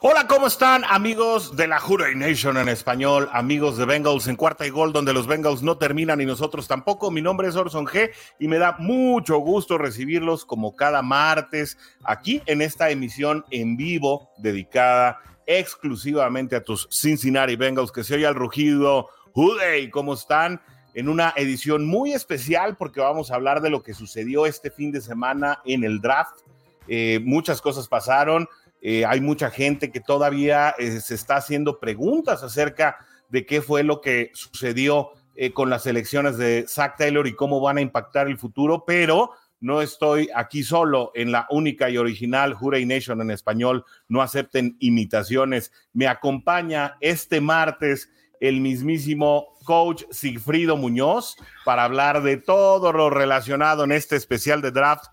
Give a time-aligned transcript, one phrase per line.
[0.00, 4.64] Hola, ¿cómo están amigos de la Houday Nation en español, amigos de Bengals en cuarta
[4.64, 7.10] y gol, donde los Bengals no terminan y nosotros tampoco?
[7.10, 12.40] Mi nombre es Orson G y me da mucho gusto recibirlos como cada martes aquí
[12.46, 18.36] en esta emisión en vivo dedicada exclusivamente a tus Cincinnati Bengals, que se oye al
[18.36, 19.08] rugido.
[19.34, 20.60] Houday, ¿cómo están?
[20.94, 24.92] En una edición muy especial porque vamos a hablar de lo que sucedió este fin
[24.92, 26.38] de semana en el draft.
[26.86, 28.48] Eh, muchas cosas pasaron
[28.80, 32.98] eh, hay mucha gente que todavía eh, se está haciendo preguntas acerca
[33.28, 37.60] de qué fue lo que sucedió eh, con las elecciones de Zach Taylor y cómo
[37.60, 42.54] van a impactar el futuro, pero no estoy aquí solo en la única y original
[42.54, 43.84] Juray Nation en español.
[44.08, 45.72] No acepten imitaciones.
[45.92, 48.08] Me acompaña este martes
[48.40, 54.70] el mismísimo coach Sigfrido Muñoz para hablar de todo lo relacionado en este especial de
[54.70, 55.06] draft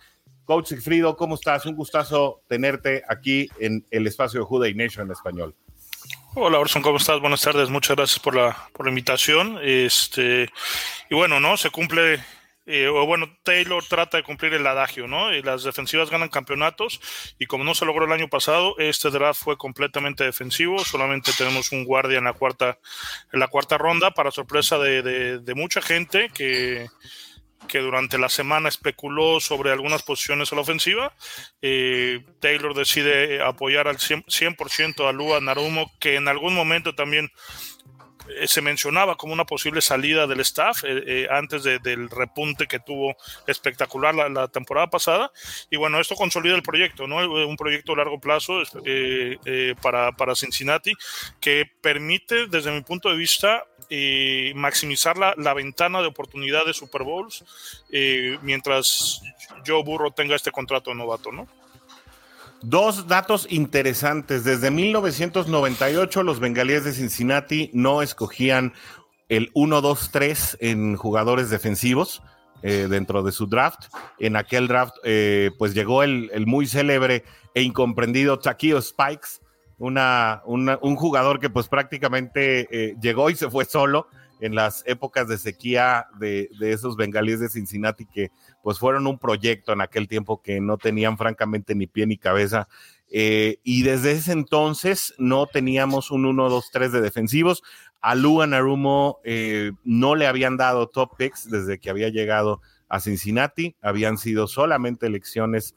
[0.46, 1.66] Coach Sigfrido, ¿cómo estás?
[1.66, 5.56] Un gustazo tenerte aquí en el espacio de Juday Nation en español.
[6.36, 7.20] Hola Orson, ¿cómo estás?
[7.20, 9.58] Buenas tardes, muchas gracias por la, por la invitación.
[9.62, 10.50] Este,
[11.10, 11.58] y bueno, ¿no?
[11.58, 12.24] Se cumple,
[12.66, 15.34] eh, o bueno, Taylor trata de cumplir el adagio, ¿no?
[15.34, 17.00] Y las defensivas ganan campeonatos,
[17.40, 21.72] y como no se logró el año pasado, este draft fue completamente defensivo, solamente tenemos
[21.72, 22.78] un guardia en la cuarta,
[23.32, 26.88] en la cuarta ronda, para sorpresa de, de mucha gente que
[27.68, 31.14] que durante la semana especuló sobre algunas posiciones a la ofensiva.
[31.62, 37.32] Eh, Taylor decide apoyar al 100%, a Lua Narumo, que en algún momento también
[38.48, 43.16] se mencionaba como una posible salida del staff eh, antes del repunte que tuvo
[43.48, 45.32] espectacular la, temporada pasada.
[45.70, 47.18] Y bueno, esto consolida el proyecto, ¿no?
[47.48, 48.62] Un proyecto a largo plazo
[49.82, 50.94] para, para Cincinnati
[51.40, 56.74] que permite, desde mi punto de vista, eh, maximizar la, la, ventana de oportunidad de
[56.74, 57.46] Super Bowls
[57.92, 59.22] eh, mientras
[59.66, 61.48] Joe Burro tenga este contrato de novato, ¿no?
[62.68, 64.44] Dos datos interesantes.
[64.44, 68.74] Desde 1998 los bengalíes de Cincinnati no escogían
[69.30, 72.24] el 1-2-3 en jugadores defensivos
[72.64, 73.94] eh, dentro de su draft.
[74.18, 74.96] En aquel draft
[75.60, 77.24] pues llegó el, el, muy célebre
[77.54, 79.42] e incomprendido Taquio Spikes,
[79.78, 84.08] una, un jugador que pues prácticamente eh, llegó y se fue solo
[84.40, 88.32] en las épocas de sequía de, esos bengalíes de Cincinnati que
[88.64, 92.68] pues fueron un proyecto en aquel tiempo que no tenían francamente ni pie ni cabeza.
[93.10, 97.64] Eh, y desde ese entonces no teníamos un 1-2-3 de defensivos.
[98.02, 103.00] A Luan Arumo eh, no le habían dado top picks desde que había llegado a
[103.00, 103.76] Cincinnati.
[103.82, 105.76] Habían sido solamente elecciones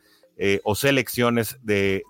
[0.63, 2.05] o selecciones de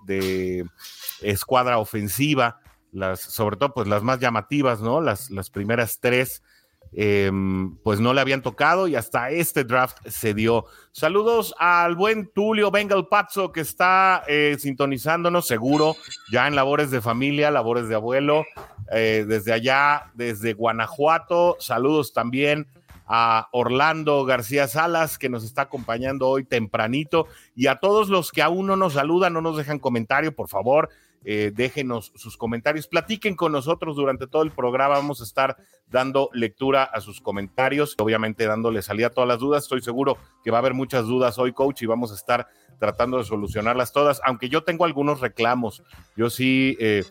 [1.21, 2.59] escuadra ofensiva,
[2.91, 5.01] las, sobre todo pues las más llamativas, ¿no?
[5.01, 6.43] Las, las primeras tres,
[6.91, 10.65] em, pues no le habían tocado y hasta este draft se dio.
[10.91, 15.95] Saludos al buen Tulio Bengal Pazzo que está eh, sintonizándonos seguro
[16.31, 18.45] ya en labores de familia, labores de abuelo,
[18.91, 21.57] eh, desde allá, desde Guanajuato.
[21.59, 22.67] Saludos también
[23.11, 27.25] a Orlando García Salas, que nos está acompañando hoy tempranito,
[27.55, 30.89] y a todos los que aún no nos saludan, no nos dejan comentario, por favor,
[31.25, 33.95] eh, déjenos sus comentarios, platiquen con nosotros.
[33.95, 35.57] Durante todo el programa, vamos a estar
[35.87, 40.51] dando lectura a sus comentarios, obviamente dándole salida a todas las dudas, estoy seguro que
[40.51, 42.47] va a haber muchas dudas hoy, coach, y vamos a estar
[42.79, 45.83] tratando de solucionarlas todas, aunque yo tengo algunos reclamos,
[46.15, 47.03] yo sí, eh,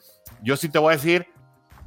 [0.42, 1.26] yo sí te voy a decir,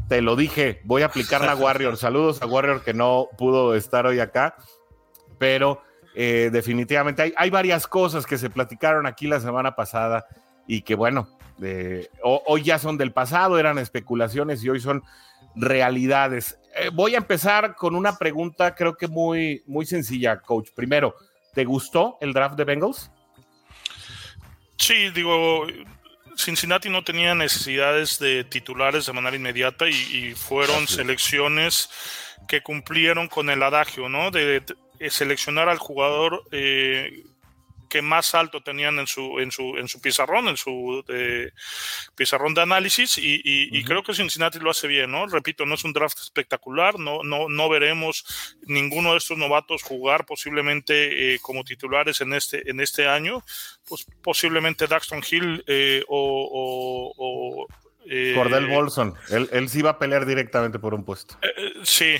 [0.07, 4.05] te lo dije, voy a aplicar la Warrior, saludos a Warrior que no pudo estar
[4.05, 4.55] hoy acá,
[5.37, 5.81] pero...
[6.13, 10.25] Eh, definitivamente hay, hay varias cosas que se platicaron aquí la semana pasada
[10.67, 11.29] y que bueno,
[12.23, 15.03] hoy ya son del pasado, eran especulaciones y hoy son
[15.55, 16.57] realidades.
[16.75, 20.69] Eh, voy a empezar con una pregunta, creo que muy, muy sencilla, coach.
[20.73, 21.15] Primero,
[21.53, 23.11] ¿te gustó el draft de Bengals?
[24.77, 25.67] Sí, digo,
[26.35, 31.89] Cincinnati no tenía necesidades de titulares de manera inmediata y, fueron selecciones
[32.47, 34.31] que cumplieron con el adagio, ¿no?
[34.31, 34.63] De,
[35.09, 37.23] seleccionar al jugador eh,
[37.91, 41.03] que más alto tenían en su, en su, en su pizarrón, en su
[42.15, 45.27] pizarrón de análisis, y, creo que Cincinnati lo hace bien, ¿no?
[45.27, 48.23] Repito, no es un draft espectacular, no, no, no veremos
[48.65, 53.43] ninguno de estos novatos jugar posiblemente eh, como titulares en este, en este año,
[53.85, 57.67] pues posiblemente Daxton Hill eh, o, o,
[58.35, 61.37] Cordell Bolson, él, él sí va a pelear directamente por un puesto.
[61.83, 62.15] sí,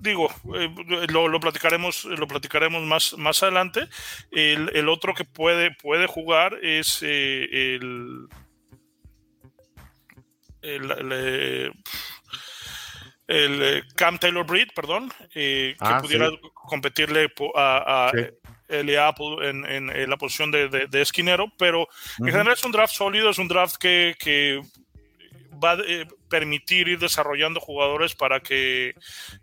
[0.00, 0.74] digo, eh,
[1.08, 3.88] lo, platicaremos, lo platicaremos más, más adelante.
[4.30, 8.28] El, otro que puede, puede jugar es eh, el,
[10.62, 11.72] el,
[13.28, 20.50] eh, Cam Taylor Breed, perdón, que ah, pudiera competirle a, a Apple en, la posición
[20.50, 24.60] de, esquinero, pero en general es un draft sólido, es un draft que, que
[25.62, 28.94] va eh, permitir ir desarrollando jugadores para que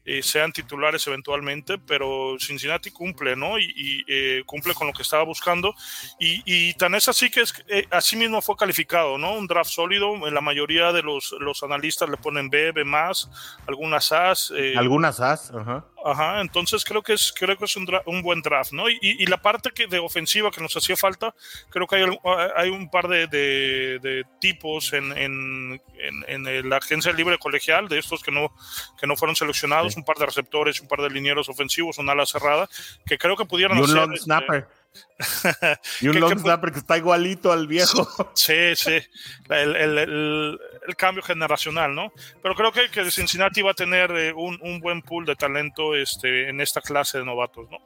[0.06, 3.60] eh, sean titulares eventualmente, pero Cincinnati cumple, ¿no?
[3.60, 5.74] Y, eh, cumple con lo que estaba buscando.
[6.20, 7.54] Y, tan es así que es,
[7.92, 9.34] así mismo fue calificado, ¿no?
[9.34, 10.16] Un draft sólido.
[10.30, 13.30] La mayoría de los, los analistas le ponen B, B más,
[13.68, 14.52] algunas As.
[14.76, 15.86] algunas As, ajá.
[16.06, 18.88] Ajá, entonces creo que es, creo que es un, un buen draft, ¿no?
[18.88, 21.34] Y, y, la parte que de ofensiva que nos hacía falta,
[21.72, 22.04] creo que hay,
[22.56, 25.82] hay un par de, de, tipos en, en,
[26.28, 28.54] en, la agencia libre colegial, de estos que no,
[29.00, 32.26] que no fueron seleccionados, un par de receptores, un par de linieros ofensivos, una ala
[32.26, 32.68] cerrada,
[33.06, 34.68] que creo que pudieran y un Long este, snapper.
[36.02, 38.08] y un long snapper que está igualito al viejo.
[38.34, 39.00] Sí, sí.
[39.50, 42.12] El, el, el, cambio generacional, ¿no?
[42.42, 45.96] Pero creo que, que Cincinnati va a tener eh, un, un, buen pool de talento
[45.96, 47.80] este, en esta clase de novatos, ¿no?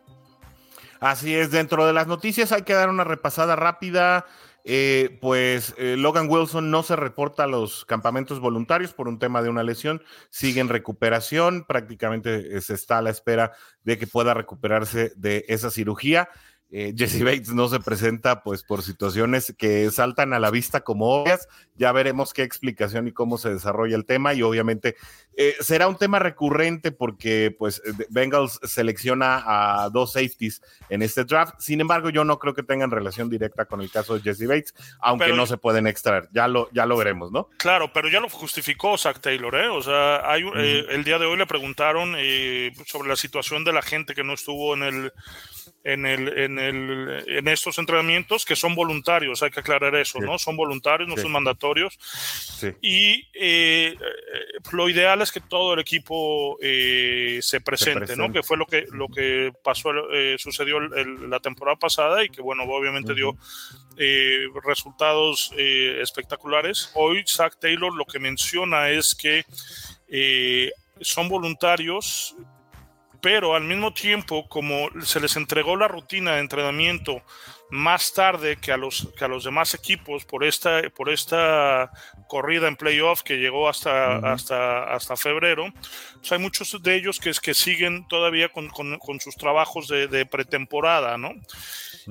[0.99, 4.25] Así es, dentro de las noticias hay que dar una repasada rápida.
[4.71, 9.41] Eh, pues eh, Logan Wilson no se reporta a los campamentos voluntarios por un tema
[9.41, 14.35] de una lesión, sigue en recuperación, prácticamente se está a la espera de que pueda
[14.35, 16.29] recuperarse de esa cirugía.
[16.71, 21.21] Eh, Jesse Bates no se presenta pues por situaciones que saltan a la vista como
[21.21, 21.47] obvias.
[21.75, 24.95] Ya veremos qué explicación y cómo se desarrolla el tema y obviamente
[25.35, 31.23] eh, será un tema recurrente porque pues eh, Bengals selecciona a dos safeties en este
[31.23, 31.55] draft.
[31.59, 34.75] Sin embargo, yo no creo que tengan relación directa con el caso de Jesse Bates,
[34.99, 36.29] aunque no se pueden extraer.
[36.33, 37.49] Ya lo, ya lo veremos, ¿no?
[37.57, 39.69] Claro, pero ya lo justificó Zach Taylor, ¿eh?
[39.69, 42.15] O sea, hay, el día de hoy le preguntaron
[42.85, 45.13] sobre la situación de la gente que no estuvo en el
[45.83, 50.37] en, el, en, el, en estos entrenamientos que son voluntarios, hay que aclarar eso, ¿no?
[50.37, 51.97] Son voluntarios, no son mandatorios.
[52.81, 53.95] Y eh,
[54.71, 58.31] lo ideal es que todo el equipo eh, se, presente, ¿no?
[58.31, 62.63] Que fue lo que, lo que pasó, eh, sucedió la temporada pasada y que, bueno,
[62.63, 63.37] obviamente dio
[64.63, 66.91] resultados espectaculares.
[66.95, 69.43] Hoy Zach Taylor lo que menciona es que
[71.01, 72.35] son voluntarios
[73.21, 77.21] pero al mismo tiempo, como se les entregó la rutina de entrenamiento
[77.69, 81.91] más tarde que a los, que a los demás equipos por esta, por esta
[82.27, 85.71] corrida en playoff que llegó hasta, hasta, hasta febrero,
[86.17, 89.87] pues hay muchos de ellos que, es que siguen todavía con, con, con sus trabajos
[89.87, 91.33] de, de pretemporada, ¿no?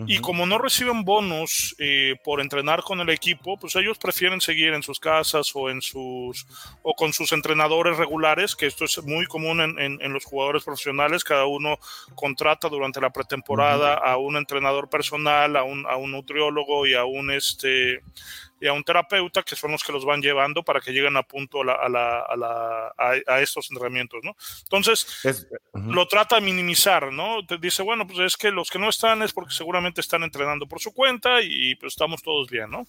[0.06, 4.72] Y como no reciben bonos eh, por entrenar con el equipo, pues ellos prefieren seguir
[4.72, 6.46] en sus casas o, en sus,
[6.82, 11.24] o con sus entrenadores regulares, que esto es muy común en, en, los jugadores profesionales.
[11.24, 11.78] Cada uno
[12.14, 17.04] contrata durante la pretemporada a un entrenador personal, a un, a un nutriólogo y a
[17.04, 18.00] un este
[18.60, 21.22] y a un terapeuta que son los que los van llevando para que lleguen a
[21.22, 24.36] punto a, la, a, la, a, estos entrenamientos, ¿no?
[24.62, 25.20] Entonces,
[25.72, 27.44] lo trata de minimizar, ¿no?
[27.46, 30.66] Te dice, bueno, pues es que los que no están es porque seguramente están entrenando
[30.66, 32.86] por su cuenta y pues estamos todos bien, ¿no?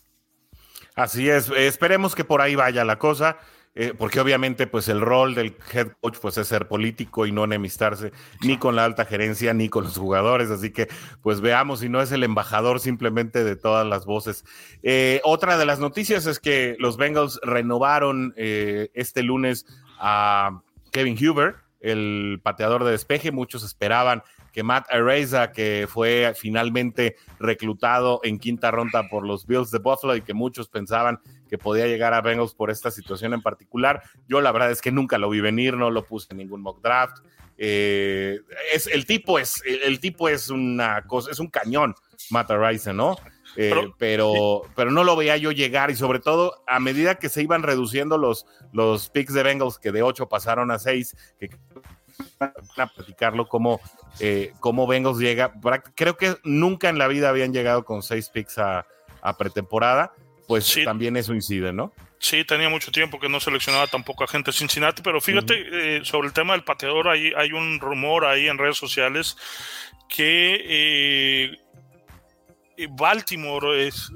[0.95, 3.37] Así es, esperemos que por ahí vaya la cosa.
[3.81, 7.45] Eh, porque obviamente pues el rol del head coach pues es ser político y no
[7.45, 10.89] enemistarse ni con la alta gerencia ni con los jugadores, así que
[11.21, 14.43] pues veamos si no es el embajador simplemente de todas las voces.
[14.83, 19.65] Eh, otra de las noticias es que los Bengals renovaron eh, este lunes
[19.97, 20.59] a
[20.91, 28.19] Kevin Huber, el pateador de despeje, muchos esperaban que Matt Areza, que fue finalmente reclutado
[28.23, 32.13] en quinta ronda por los Bills de Buffalo y que muchos pensaban que podía llegar
[32.13, 34.03] a Bengals por esta situación en particular.
[34.27, 36.81] Yo la verdad es que nunca lo vi venir, no lo puse en ningún mock
[36.81, 37.17] draft.
[37.57, 38.39] Eh,
[38.73, 41.95] es, el tipo es, el tipo es una cosa, es un cañón,
[42.29, 43.17] Matt Areza, ¿no?
[43.55, 47.41] Eh, pero, pero, no lo veía yo llegar y sobre todo a medida que se
[47.41, 51.49] iban reduciendo los, los picks de Bengals, que de 8 pasaron a 6, que
[52.77, 53.79] a platicarlo cómo,
[54.19, 55.53] eh, cómo Bengals llega.
[55.95, 58.85] Creo que nunca en la vida habían llegado con seis picks a,
[59.37, 60.13] pretemporada,
[60.49, 61.93] pues también eso incide, ¿no?
[62.17, 66.01] Sí, tenía mucho tiempo que no seleccionaba tampoco a gente de Cincinnati, pero fíjate, eh,
[66.03, 69.37] sobre el tema del pateador, hay, hay un rumor ahí en redes sociales
[70.07, 71.53] que
[72.77, 74.11] eh, Baltimore es,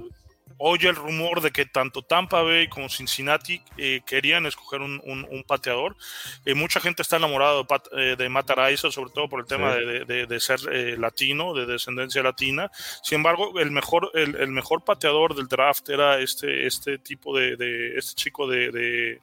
[0.65, 5.98] oye el rumor de que tanto Tampa Bay como Cincinnati eh, querían escoger un, pateador.
[6.46, 10.62] Eh, mucha gente está enamorada de, Pat, eh, sobre todo por el tema de, ser
[10.98, 12.72] latino, de descendencia latina.
[13.03, 18.13] Sin embargo, el mejor, el, mejor pateador del draft era este, este tipo de, este
[18.15, 19.22] chico de, de,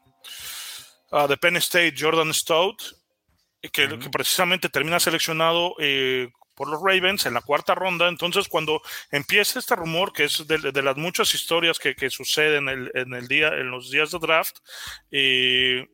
[1.11, 2.83] ah, Penn State, Jordan Stout,
[3.63, 5.75] que, que precisamente termina seleccionado
[6.61, 8.07] por los Ravens en la cuarta ronda.
[8.07, 13.29] Entonces, cuando empieza este rumor, que es de, las muchas historias que, suceden en el,
[13.29, 14.59] día, en los días de draft,
[15.11, 15.89] eh,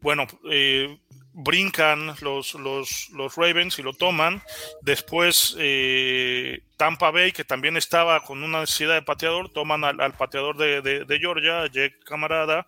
[0.00, 1.00] bueno, eh,
[1.32, 4.40] brincan los, los, los, Ravens y lo toman.
[4.82, 10.56] Después eh, Tampa Bay, que también estaba con una necesidad de pateador, toman al, pateador
[10.56, 12.66] de, de, Georgia, Jake Camarada,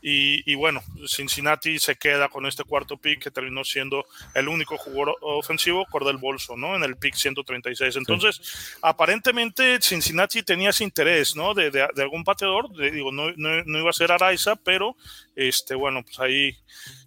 [0.00, 5.16] y, bueno, Cincinnati se queda con este cuarto pick que terminó siendo el único jugador
[5.20, 6.74] ofensivo, Cordell Bolso, ¿no?
[6.74, 7.96] En el pick 136.
[7.96, 11.52] Entonces, aparentemente Cincinnati tenía ese interés, ¿no?
[11.52, 14.96] De, de, algún pateador, digo, no, no, no, iba a ser Araiza, pero,
[15.36, 16.56] este, bueno, pues ahí,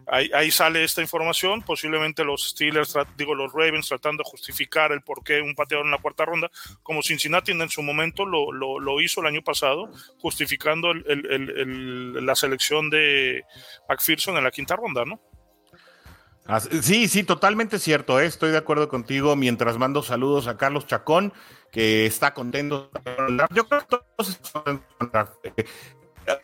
[0.06, 5.02] ahí, ahí, sale esta información, posiblemente los Steelers, digo, los Ravens tratando de justificar el
[5.02, 6.43] por qué un pateador en la cuarta ronda,
[6.82, 13.44] como Cincinnati en su momento lo, lo, hizo el año pasado, justificando la selección de
[13.90, 15.20] McPherson en la quinta ronda, ¿no?
[16.82, 18.20] Sí, sí, totalmente cierto.
[18.20, 18.26] ¿eh?
[18.26, 19.36] Estoy de acuerdo contigo.
[19.36, 21.32] Mientras mando saludos a Carlos Chacón,
[21.72, 22.92] que está contento.
[23.54, 24.42] Yo creo que todos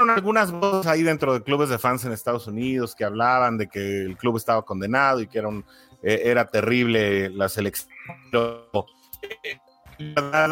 [0.10, 4.02] algunas voces ahí dentro de clubes de fans en Estados Unidos que hablaban de que
[4.04, 5.50] el club estaba condenado y que era,
[6.02, 7.90] eh, era terrible la selección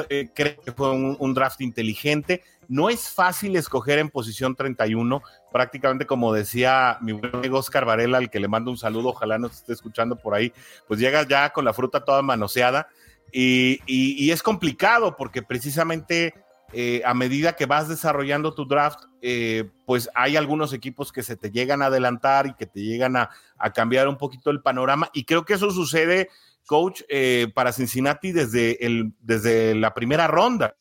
[0.10, 2.44] eh, creo que fue un, draft inteligente.
[2.68, 8.18] No es fácil escoger en posición 31, prácticamente como decía mi buen amigo Oscar Varela,
[8.18, 10.52] al que le mando un saludo, ojalá nos esté escuchando por ahí,
[10.88, 12.90] pues llega ya con la fruta toda manoseada
[13.32, 16.34] y, es complicado porque precisamente
[16.74, 21.38] eh, a medida que vas desarrollando tu draft, eh, pues hay algunos equipos que se
[21.38, 25.10] te llegan a adelantar y que te llegan a, a cambiar un poquito el panorama
[25.14, 26.30] y creo que eso sucede
[26.68, 30.76] coach eh, para Cincinnati desde, el, desde la primera ronda.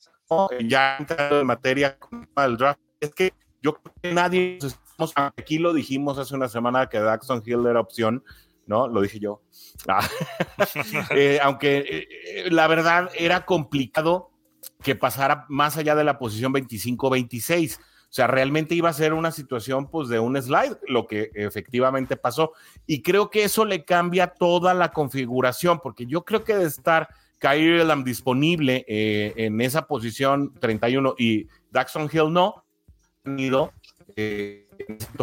[0.69, 1.97] Ya entrando en materia
[2.37, 4.59] del draft, es que yo creo que nadie,
[5.37, 8.25] aquí lo dijimos hace una semana que Daxon Hill era opción,
[8.67, 8.89] ¿no?
[8.89, 9.41] Lo dije yo.
[9.89, 10.07] Ah.
[11.11, 14.31] Eh, aunque eh, la verdad era complicado
[14.83, 17.79] que pasara más allá de la posición 25-26
[18.09, 22.17] o sea, realmente iba a ser una situación pues de un slide, lo que efectivamente
[22.17, 22.53] pasó.
[22.87, 27.09] Y creo que eso le cambia toda la configuración, porque yo creo que de estar
[27.39, 32.65] Kyrie Elam disponible eh, en esa posición 31 y Daxon Hill no,
[33.37, 33.73] ido
[34.15, 34.67] eh,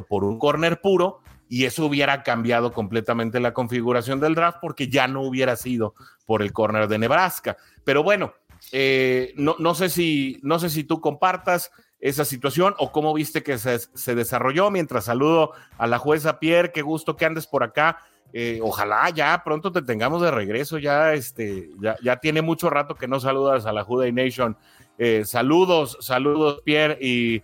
[0.08, 5.08] por un corner puro y eso hubiera cambiado completamente la configuración del draft porque ya
[5.08, 7.58] no hubiera sido por el corner de Nebraska.
[7.84, 8.34] Pero bueno,
[8.72, 11.72] eh, no, no, sé si, no sé si tú compartas
[12.04, 14.70] esa situación o cómo viste que se, desarrolló.
[14.70, 17.98] Mientras saludo a la jueza Pierre, qué gusto que andes por acá.
[18.34, 20.78] Eh, ojalá ya pronto te tengamos de regreso.
[20.80, 21.70] Ya, este,
[22.02, 24.58] ya, tiene mucho rato que no saludas a la Juday Nation.
[24.98, 27.42] Eh, saludos, saludos, Pierre, y,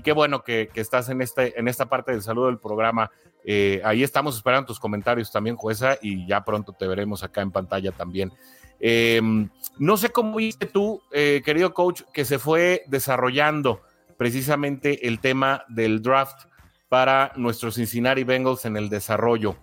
[0.00, 3.10] qué bueno que, estás en, este, en esta parte del saludo del programa.
[3.44, 7.50] Eh, ahí estamos esperando tus comentarios también, jueza, y ya pronto te veremos acá en
[7.50, 8.32] pantalla también.
[8.80, 13.82] no sé cómo viste tú, querido coach, que se fue desarrollando
[14.18, 16.46] precisamente el tema del draft
[16.90, 19.56] para nuestros Cincinnati Bengals en el desarrollo.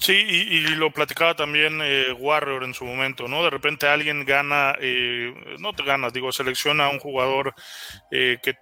[0.00, 3.44] Sí, y, lo platicaba también eh, Warrior en su momento, ¿no?
[3.44, 7.54] De repente alguien gana, eh, no te ganas, digo, selecciona a un jugador
[8.10, 8.54] eh, que,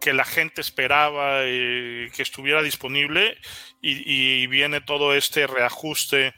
[0.00, 3.36] que la gente esperaba que estuviera disponible
[3.80, 6.34] y, y, viene todo este reajuste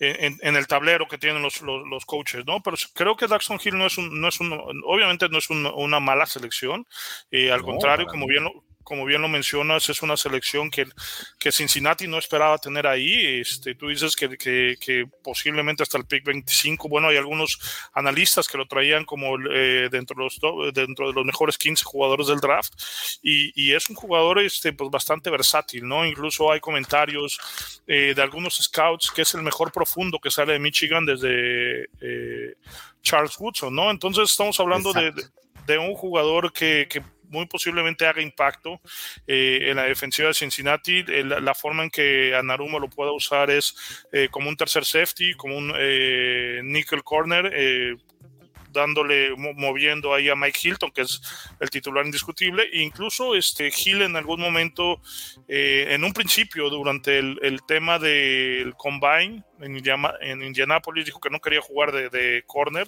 [0.00, 2.62] en, el tablero que tienen los, los, coaches, ¿no?
[2.62, 4.52] Pero creo que Daxon Hill no es un, no es un
[4.84, 6.86] obviamente no es una mala selección,
[7.30, 10.86] eh, al contrario, como bien, lo, como bien lo mencionas, es una selección que,
[11.38, 13.40] que Cincinnati no esperaba tener ahí.
[13.40, 17.58] Este, tú dices que, que, posiblemente hasta el pick 25, bueno, hay algunos
[17.94, 22.28] analistas que lo traían como eh, dentro, de los, dentro de los mejores 15 jugadores
[22.28, 22.74] del draft.
[23.22, 26.06] Y, y es un jugador este, pues, bastante versátil, ¿no?
[26.06, 27.38] Incluso hay comentarios
[27.86, 32.54] eh, de algunos scouts que es el mejor profundo que sale de Michigan desde eh,
[33.02, 33.90] Charles Woodson, ¿no?
[33.90, 35.12] Entonces estamos hablando de,
[35.66, 38.80] de, un jugador que, que muy posiblemente haga impacto
[39.26, 41.02] eh, en la defensiva de Cincinnati.
[41.04, 45.56] la, forma en que Anaruma lo pueda usar es eh, como un tercer safety, como
[45.56, 47.52] un eh, nickel corner,
[48.70, 51.20] dándole, moviendo ahí a Mike Hilton, que es
[51.60, 55.00] el titular indiscutible, e incluso este Hill en algún momento,
[55.46, 59.82] en un principio, durante el, tema del combine, en,
[60.20, 62.86] en Indianapolis, dijo que no quería jugar de, corner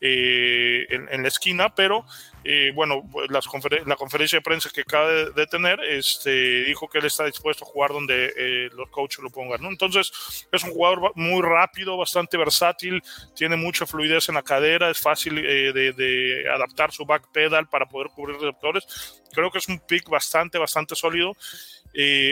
[0.00, 2.04] eh, en, la esquina, pero
[2.44, 3.46] eh, bueno, pues, las
[3.86, 7.68] la conferencia de prensa que acaba de, tener, este, dijo que él está dispuesto a
[7.68, 9.62] jugar donde eh, los coaches lo pongan.
[9.62, 9.68] ¿no?
[9.68, 13.02] Entonces, es un jugador muy rápido, bastante versátil,
[13.34, 17.86] tiene mucha fluidez en la cadera, es fácil de, de, adaptar su back pedal para
[17.86, 19.22] poder cubrir receptores.
[19.32, 21.32] Creo que es un pick bastante, bastante sólido.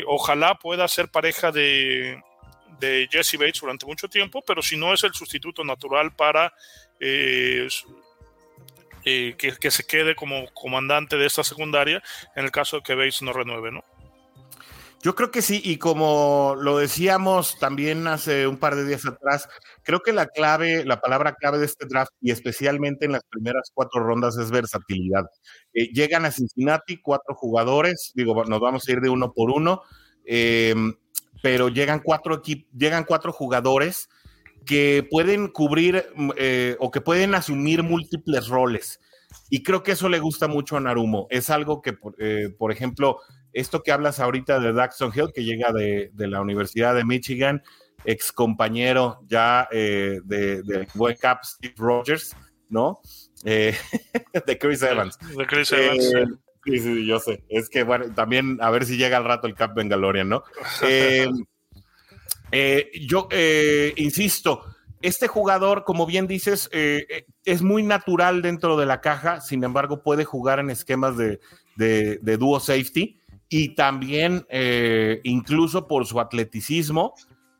[0.06, 2.22] ojalá pueda ser pareja de
[2.80, 6.52] de Jesse Bates durante mucho tiempo, pero si no es el sustituto natural para
[7.00, 7.68] eh,
[9.04, 12.02] eh, que, se quede como comandante de esta secundaria
[12.34, 13.84] en el caso de que Bates no renueve, ¿no?
[15.02, 19.46] Yo creo que sí, y como lo decíamos también hace un par de días atrás,
[19.82, 23.70] creo que la clave, la palabra clave de este draft, y especialmente en las primeras
[23.74, 25.26] cuatro rondas, es versatilidad.
[25.74, 29.82] Eh, llegan a Cincinnati cuatro jugadores, digo, nos vamos a ir de uno por uno
[31.44, 32.40] pero llegan cuatro,
[32.72, 34.08] llegan cuatro jugadores
[34.64, 38.98] que pueden cubrir mm, eh, o que pueden asumir múltiples roles.
[39.50, 41.26] Y creo que eso le gusta mucho a Narumo.
[41.28, 43.18] Es algo que, eh, por ejemplo,
[43.52, 47.62] esto que hablas ahorita de Daxton Hill, que llega de, la Universidad de Michigan,
[48.06, 52.34] ex compañero ya eh, de, de buen cap Steve Rogers,
[52.70, 53.02] ¿no?
[53.44, 53.76] de
[54.58, 55.18] Chris Evans.
[55.36, 56.38] De Chris Evans.
[56.64, 57.44] Sí, sí, yo sé.
[57.49, 60.44] Es que, bueno, también a ver si llega al rato el Cap Bengalorian, ¿no?
[60.83, 61.28] Eh,
[62.52, 64.64] eh, yo eh, insisto,
[65.02, 70.25] este jugador, como bien dices, es muy natural dentro de la caja, sin embargo, puede
[70.25, 71.40] jugar en esquemas de,
[71.76, 74.47] de, de dúo safety y también,
[75.25, 77.14] incluso por su atleticismo,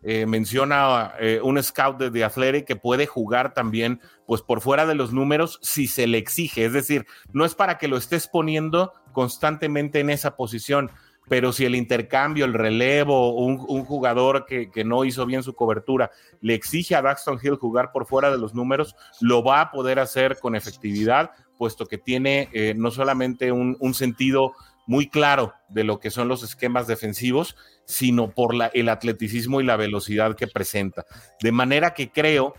[0.07, 4.85] eh, menciona eh, un scout de, de Athletic que puede jugar también, pues por fuera
[4.85, 6.67] de los números, si se le exige.
[6.67, 10.91] Es decir, no es para que lo estés poniendo constantemente en esa posición,
[11.29, 16.55] pero si el intercambio, el relevo, un, jugador que, no hizo bien su cobertura le
[16.55, 20.39] exige a Daxton Hill jugar por fuera de los números, lo va a poder hacer
[20.39, 24.53] con efectividad, puesto que tiene eh, no solamente un, un sentido
[24.87, 29.65] muy claro de lo que son los esquemas defensivos, sino por la, el atleticismo y
[29.65, 31.05] la velocidad que presenta.
[31.41, 32.55] De manera que creo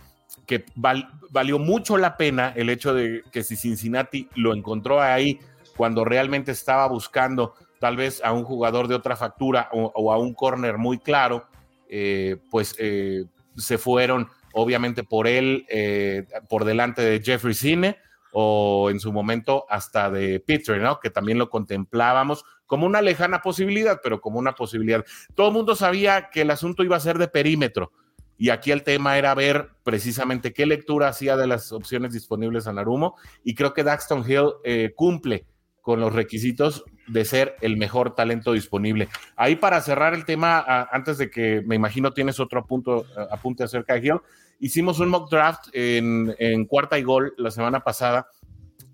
[0.46, 5.40] que valió mucho la pena el hecho de que si Cincinnati lo encontró ahí
[5.76, 10.34] cuando realmente estaba buscando tal vez a un jugador de otra factura o, a un
[10.34, 11.46] corner muy claro,
[11.88, 13.24] eh, pues eh,
[13.56, 17.98] se fueron obviamente por él, eh, por delante de Jeffrey Cine,
[18.32, 20.98] o en su momento hasta de Peter, ¿no?
[21.00, 25.04] Que también lo contemplábamos como una lejana posibilidad, pero como una posibilidad.
[25.34, 27.92] Todo el mundo sabía que el asunto iba a ser de perímetro.
[28.38, 32.72] Y aquí el tema era ver precisamente qué lectura hacía de las opciones disponibles a
[32.72, 33.16] Narumo.
[33.42, 35.46] Y creo que Daxton Hill eh, cumple
[35.80, 39.08] con los requisitos de ser el mejor talento disponible.
[39.36, 43.94] Ahí para cerrar el tema, antes de que me imagino tienes otro apunto, apunte acerca
[43.94, 44.20] de Hill,
[44.58, 48.28] hicimos un mock draft en, cuarta y gol la semana pasada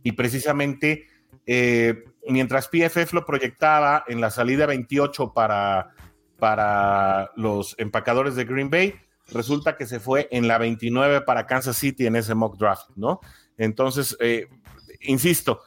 [0.02, 1.06] y precisamente
[1.46, 5.90] eh, mientras PFF lo proyectaba en la salida 28 para,
[6.38, 8.94] para los empacadores de Green Bay,
[9.32, 13.20] resulta que se fue en la 29 para Kansas City en ese mock draft, ¿no?
[13.58, 14.48] Entonces, eh,
[15.00, 15.60] insisto,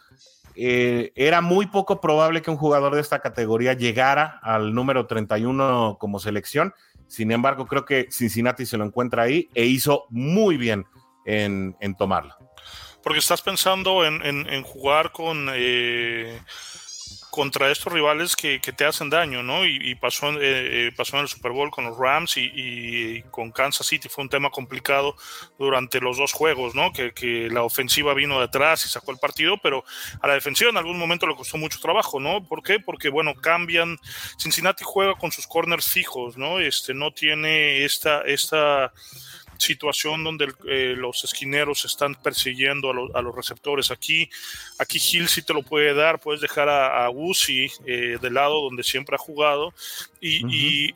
[0.56, 5.98] eh, era muy poco probable que un jugador de esta categoría llegara al número 31
[6.00, 6.74] como selección
[7.08, 10.86] sin embargo, creo que Cincinnati se lo encuentra ahí e hizo muy bien
[11.26, 12.38] en, en tomarla.
[13.06, 16.42] Porque estás pensando en, jugar con eh,
[17.30, 19.64] contra estos rivales que, te hacen daño, ¿no?
[19.64, 23.86] Y, pasó, eh, eh, pasó en el Super Bowl con los Rams y, con Kansas
[23.86, 25.16] City fue un tema complicado
[25.60, 26.92] durante los dos juegos, ¿no?
[26.92, 29.86] Que, la ofensiva vino de atrás y sacó el partido, pero
[30.20, 32.44] a la defensiva en algún momento le costó mucho trabajo, ¿no?
[32.44, 32.80] ¿Por qué?
[32.80, 34.00] Porque, bueno, cambian.
[34.40, 36.60] Cincinnati juega con sus corners fijos, ¿no?
[36.60, 38.92] Este no tiene esta, esta
[39.58, 43.92] situación donde eh, los esquineros están persiguiendo a, los receptores.
[43.92, 44.30] Aquí,
[44.80, 48.62] aquí Hill sí te lo puede dar, puedes dejar a, a Uzi eh, del lado
[48.62, 49.74] donde siempre ha jugado.
[50.22, 50.94] Y,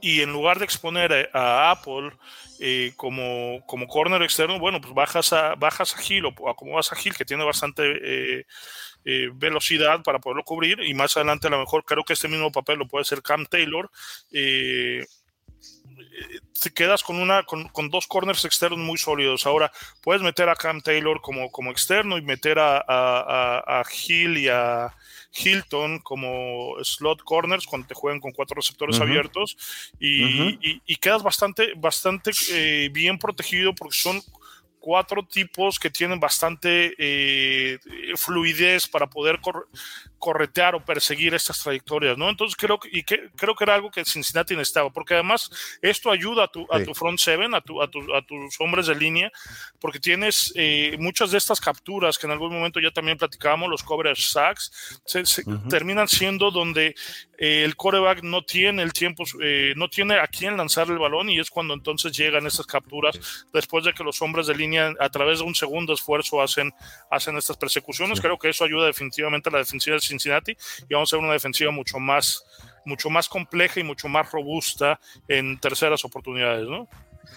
[0.00, 2.10] y, en lugar de exponer a, Apple
[2.60, 6.96] eh, como, como corner externo, bueno, pues bajas a, bajas a Hill o acomodas a
[7.02, 8.44] Hill que tiene bastante...
[9.34, 10.80] velocidad para poderlo cubrir.
[10.80, 13.44] Y más adelante a lo mejor creo que este mismo papel lo puede hacer Cam
[13.44, 13.90] Taylor
[16.62, 19.46] te quedas con una con, dos corners externos muy sólidos.
[19.46, 24.38] Ahora puedes meter a Cam Taylor como, como externo y meter a, a, a Hill
[24.38, 24.94] y a
[25.36, 29.56] Hilton como slot corners cuando te juegan con cuatro receptores abiertos.
[29.98, 34.22] Y, y, quedas bastante, bastante eh, bien protegido porque son
[34.78, 37.78] cuatro tipos que tienen bastante eh,
[38.16, 39.40] fluidez para poder
[40.24, 42.30] corretear o perseguir estas trayectorias, ¿no?
[42.30, 45.50] Entonces creo que, y que, creo que era algo que Cincinnati necesitaba, porque además
[45.82, 48.94] esto ayuda a tu, a tu front seven, a, tu, a, a, tus hombres de
[48.94, 49.30] línea,
[49.78, 53.82] porque tienes eh, muchas de estas capturas que en algún momento ya también platicábamos, los
[53.82, 55.24] coverage sacks, se,
[55.68, 56.94] terminan siendo donde
[57.36, 61.28] eh, el coreback no tiene el tiempo, eh, no tiene a quién lanzar el balón
[61.28, 65.10] y es cuando entonces llegan estas capturas después de que los hombres de línea a
[65.10, 66.72] través de un segundo esfuerzo hacen,
[67.10, 68.22] hacen estas persecuciones.
[68.22, 70.56] Creo que eso ayuda definitivamente a la defensiva de Cincinnati
[70.88, 72.44] y vamos a ver una defensiva mucho más,
[72.84, 76.88] mucho más compleja y mucho más robusta en terceras oportunidades, ¿no?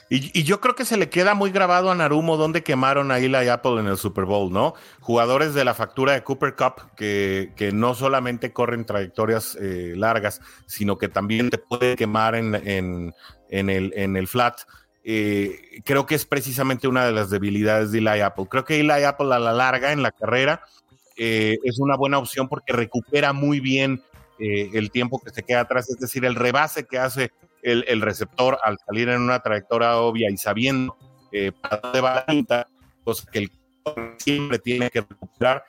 [0.10, 3.50] Y, yo creo que se le queda muy grabado a Narumo donde quemaron a Eli
[3.50, 4.74] Apple en el Super Bowl, ¿no?
[5.02, 10.42] Jugadores de la factura de Cooper Cup que, que no solamente corren trayectorias eh, largas,
[10.66, 13.14] sino que también te pueden quemar en, en,
[13.50, 14.62] en, el, en el flat.
[15.04, 18.48] Eh, creo que es precisamente una de las debilidades de Eli Apple.
[18.50, 20.62] Creo que Eli Apple a la larga en la carrera
[21.18, 24.02] eh, es una buena opción porque recupera muy bien
[24.40, 28.78] el tiempo que se queda atrás, es decir, el rebase que hace el, receptor al
[28.86, 30.96] salir en una trayectoria obvia y sabiendo
[31.32, 32.68] eh, para dónde va la
[33.04, 33.52] cosa que el
[34.18, 35.64] siempre tiene que recuperar.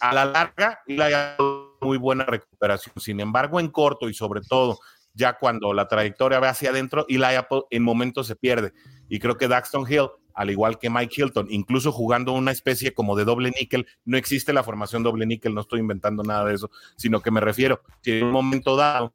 [0.00, 1.36] A la larga, la
[1.80, 2.94] muy buena recuperación.
[2.98, 4.78] Sin embargo, en corto y sobre todo
[5.14, 8.72] ya cuando la trayectoria va hacia adentro, y la en momentos se pierde.
[9.08, 13.16] Y creo que Daxton Hill, al igual que Mike Hilton, incluso jugando una especie como
[13.16, 16.70] de doble níquel, no existe la formación doble níquel, no estoy inventando nada de eso,
[16.96, 19.12] sino que me refiero, si en un momento dado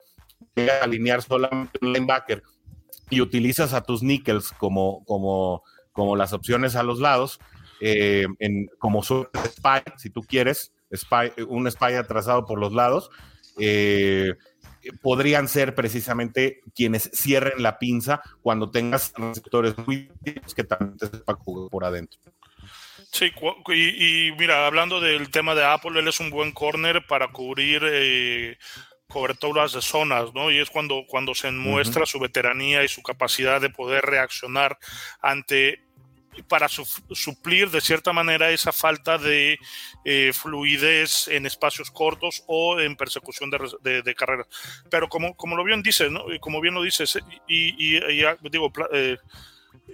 [0.58, 2.44] a alinear solamente un linebacker
[3.10, 7.40] y utilizas a tus nickels como, como, como las opciones a los lados,
[7.82, 13.10] eh, en, como spy, si tú quieres, spy, un spy atrasado por los lados,
[13.58, 14.34] eh,
[15.02, 20.12] podrían ser precisamente quienes cierren la pinza cuando tengas receptores muy
[20.56, 22.20] que también te sepan jugar por adentro.
[23.12, 23.32] Sí,
[23.74, 28.58] y, mira, hablando del tema de Apple, él es un buen corner para cubrir eh,
[29.08, 30.52] coberturas de zonas, ¿no?
[30.52, 34.78] Y es cuando, cuando se muestra su veteranía y su capacidad de poder reaccionar
[35.22, 35.89] ante
[36.48, 39.58] para suplir de cierta manera esa falta de
[40.06, 43.50] eh, fluidez en espacios cortos o en persecución
[43.82, 44.48] de, de, carreras.
[44.90, 46.26] Pero como, como lo bien dices, ¿no?
[46.40, 48.00] Como bien lo dices, y, y,
[48.50, 49.18] digo, eh,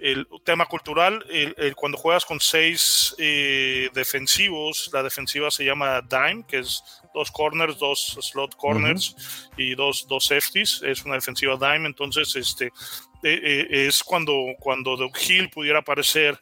[0.00, 6.44] el tema cultural, el, cuando juegas con seis eh, defensivos, la defensiva se llama dime,
[6.46, 6.82] que es
[7.14, 12.66] dos corners, dos slot corners y dos, dos safeties, es una defensiva dime, entonces este,
[12.66, 12.70] eh,
[13.15, 16.38] eh, es cuando, cuando Doug Hill pudiera aparecer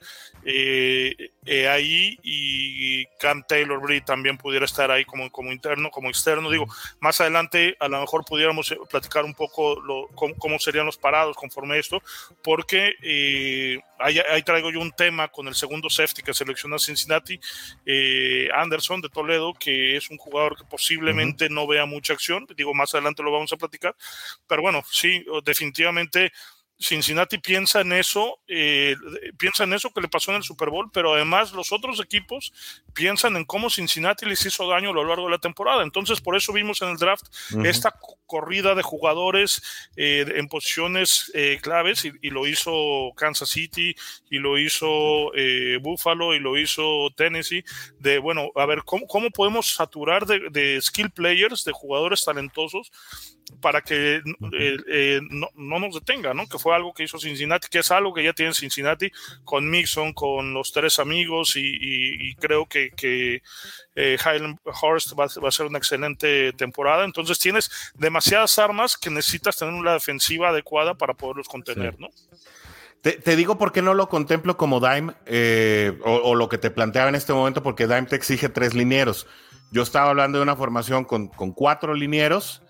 [0.47, 6.11] eh, eh, ahí y Cam Taylor Breed también pudiera estar ahí como, como interno, como
[6.11, 6.51] externo.
[6.51, 6.67] Digo,
[7.01, 11.37] más adelante a lo mejor pudiéramos eh, platicar un poco lo, cómo, serían los parados
[11.37, 12.03] conforme a esto,
[12.43, 12.95] porque
[13.99, 17.41] ahí, traigo yo un tema con el segundo safety que selecciona Cincinnati,
[18.55, 22.47] Anderson de Toledo, que es un jugador que posiblemente no vea mucha acción.
[22.57, 23.97] Digo, más adelante lo vamos a platicar,
[24.47, 26.33] pero bueno, sí, definitivamente
[26.79, 28.97] Cincinnati piensa en eso, eh,
[29.39, 32.53] piensa en eso que le pasó en el Super Bowl, pero además los otros equipos
[32.93, 35.83] piensan en cómo Cincinnati les hizo daño a lo largo de la temporada.
[35.83, 37.25] Entonces, por eso vimos en el draft
[37.65, 37.95] esta
[38.27, 39.63] corrida de jugadores
[39.97, 43.95] eh, en posiciones eh, claves, y, lo hizo Kansas City,
[44.29, 45.31] y lo hizo
[45.81, 47.65] Buffalo, y lo hizo Tennessee,
[48.01, 52.91] de, bueno, a ver, ¿cómo, cómo podemos saturar de, de skill players, de jugadores talentosos?
[53.61, 56.47] para que eh, eh, no, nos detenga, ¿no?
[56.47, 59.13] Que fue algo que hizo Cincinnati, que es algo que ya tiene Cincinnati
[59.45, 63.43] con Mixon, con los tres amigos y, creo que, que
[63.95, 67.05] eh, Highland Horst va, a ser una excelente temporada.
[67.05, 72.09] Entonces tienes demasiadas armas que necesitas tener una defensiva adecuada para poderlos contener, ¿no?
[73.03, 75.13] Te, digo por qué no lo contemplo como Dime
[76.03, 79.27] o, lo que te planteaba en este momento, porque Dime te exige tres linieros.
[79.71, 82.63] Yo estaba hablando de una formación con, con cuatro linieros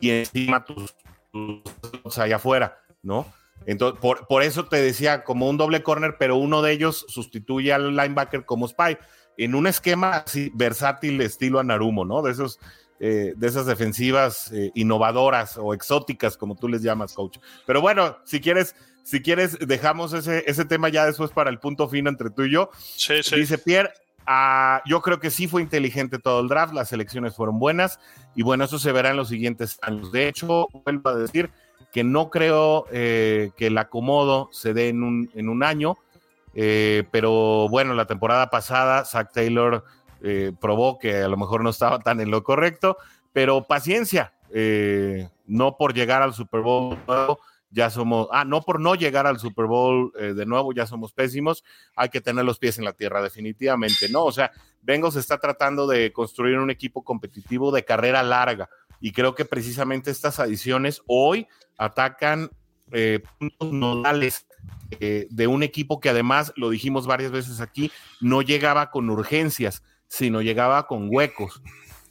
[0.00, 0.94] y encima tus,
[1.32, 3.37] tus allá afuera, ¿no?
[3.66, 7.72] Entonces, por, por, eso te decía como un doble corner, pero uno de ellos sustituye
[7.72, 8.96] al linebacker como spy
[9.36, 12.22] en un esquema así versátil estilo a Narumo, ¿no?
[12.22, 12.58] De esos
[13.00, 17.38] eh, de esas defensivas eh, innovadoras o exóticas, como tú les llamas, coach.
[17.64, 21.88] Pero bueno, si quieres, si quieres, dejamos ese, ese tema ya después para el punto
[21.88, 22.70] fino entre tú y yo.
[22.96, 23.36] Sí, sí.
[23.36, 23.92] Dice Pierre,
[24.30, 27.98] Ah, yo creo que sí fue inteligente todo el draft, las elecciones fueron buenas
[28.34, 30.12] y bueno, eso se verá en los siguientes años.
[30.12, 31.48] De hecho, vuelvo a decir
[31.92, 35.96] que no creo eh, que el acomodo se dé en un, en un año,
[36.54, 39.84] eh, pero bueno, la temporada pasada Zach Taylor
[40.22, 42.98] eh, probó que a lo mejor no estaba tan en lo correcto,
[43.32, 44.32] pero paciencia,
[45.46, 46.98] no por llegar al Super Bowl
[47.70, 51.62] ya somos, ah, no por no llegar al Super Bowl de nuevo, ya somos pésimos,
[51.94, 54.24] hay que tener los pies en la tierra, definitivamente, ¿no?
[54.24, 54.50] O sea,
[54.82, 58.70] Bengals está tratando de construir un equipo competitivo de carrera larga
[59.00, 62.50] y creo que precisamente estas adiciones hoy atacan
[62.92, 64.46] eh, puntos nodales
[65.00, 69.82] eh, de un equipo que además, lo dijimos varias veces aquí, no llegaba con urgencias,
[70.08, 71.62] sino llegaba con huecos.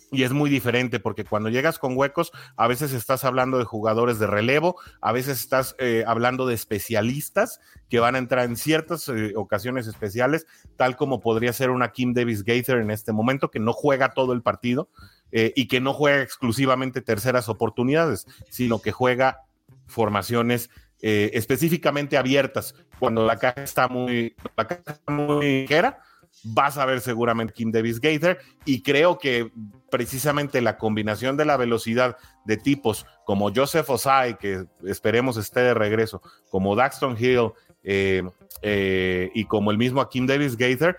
[0.10, 4.20] Y es muy diferente porque cuando llegas con huecos, a veces estás hablando de jugadores
[4.20, 9.12] de relevo, a veces estás eh, hablando de especialistas que van a entrar en ciertas
[9.36, 10.46] ocasiones especiales,
[10.78, 14.32] tal como podría ser una Kim Davis Gaither en este momento, que no juega todo
[14.32, 14.90] el partido
[15.32, 19.42] eh, y que no juega exclusivamente terceras oportunidades, sino que juega
[19.86, 22.74] formaciones específicamente abiertas.
[22.98, 26.02] Cuando la caja está muy, la caja muy ligera,
[26.44, 29.52] vas a ver seguramente Kim Davis Gaither y creo que
[29.90, 35.74] precisamente la combinación de la velocidad de tipos como Joseph Osai, que esperemos esté de
[35.74, 37.52] regreso, como Daxton Hill
[37.84, 38.24] eh,
[38.62, 40.98] eh, y como el mismo Kim Davis Gaither,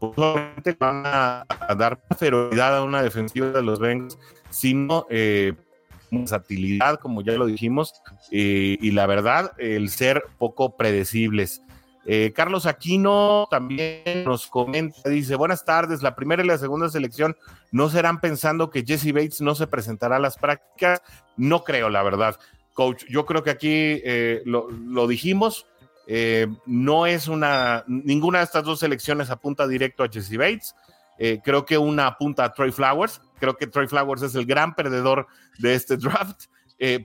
[0.00, 4.18] pues van a, dar ferocidad a una defensiva de los Bengals,
[4.50, 5.54] sino eh,
[6.10, 7.94] versatilidad, como ya lo dijimos,
[8.30, 11.62] y la verdad, el ser poco predecibles.
[12.08, 17.36] Eh, Carlos Aquino también nos comenta, dice, buenas tardes, la primera y la segunda selección
[17.72, 21.02] no serán pensando que Jesse Bates no se presentará a las prácticas.
[21.36, 22.36] No creo, la verdad.
[22.74, 25.66] Coach, yo creo que aquí eh, lo, dijimos,
[26.06, 30.74] eh, no es una, ninguna de estas dos selecciones apunta directo a Jesse Bates.
[31.42, 33.20] creo que una apunta a Troy Flowers.
[33.38, 35.26] Creo que Troy Flowers es el gran perdedor
[35.58, 36.44] de este draft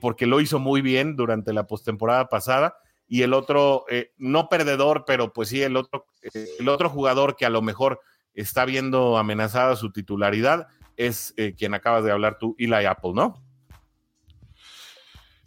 [0.00, 2.76] porque lo hizo muy bien durante la postemporada pasada
[3.12, 7.36] y el otro, eh, no perdedor, pero pues sí, el otro, eh, el otro jugador
[7.36, 8.00] que a lo mejor
[8.32, 13.41] está viendo amenazada su titularidad es eh, quien acabas de hablar tú, Eli Apple, ¿no?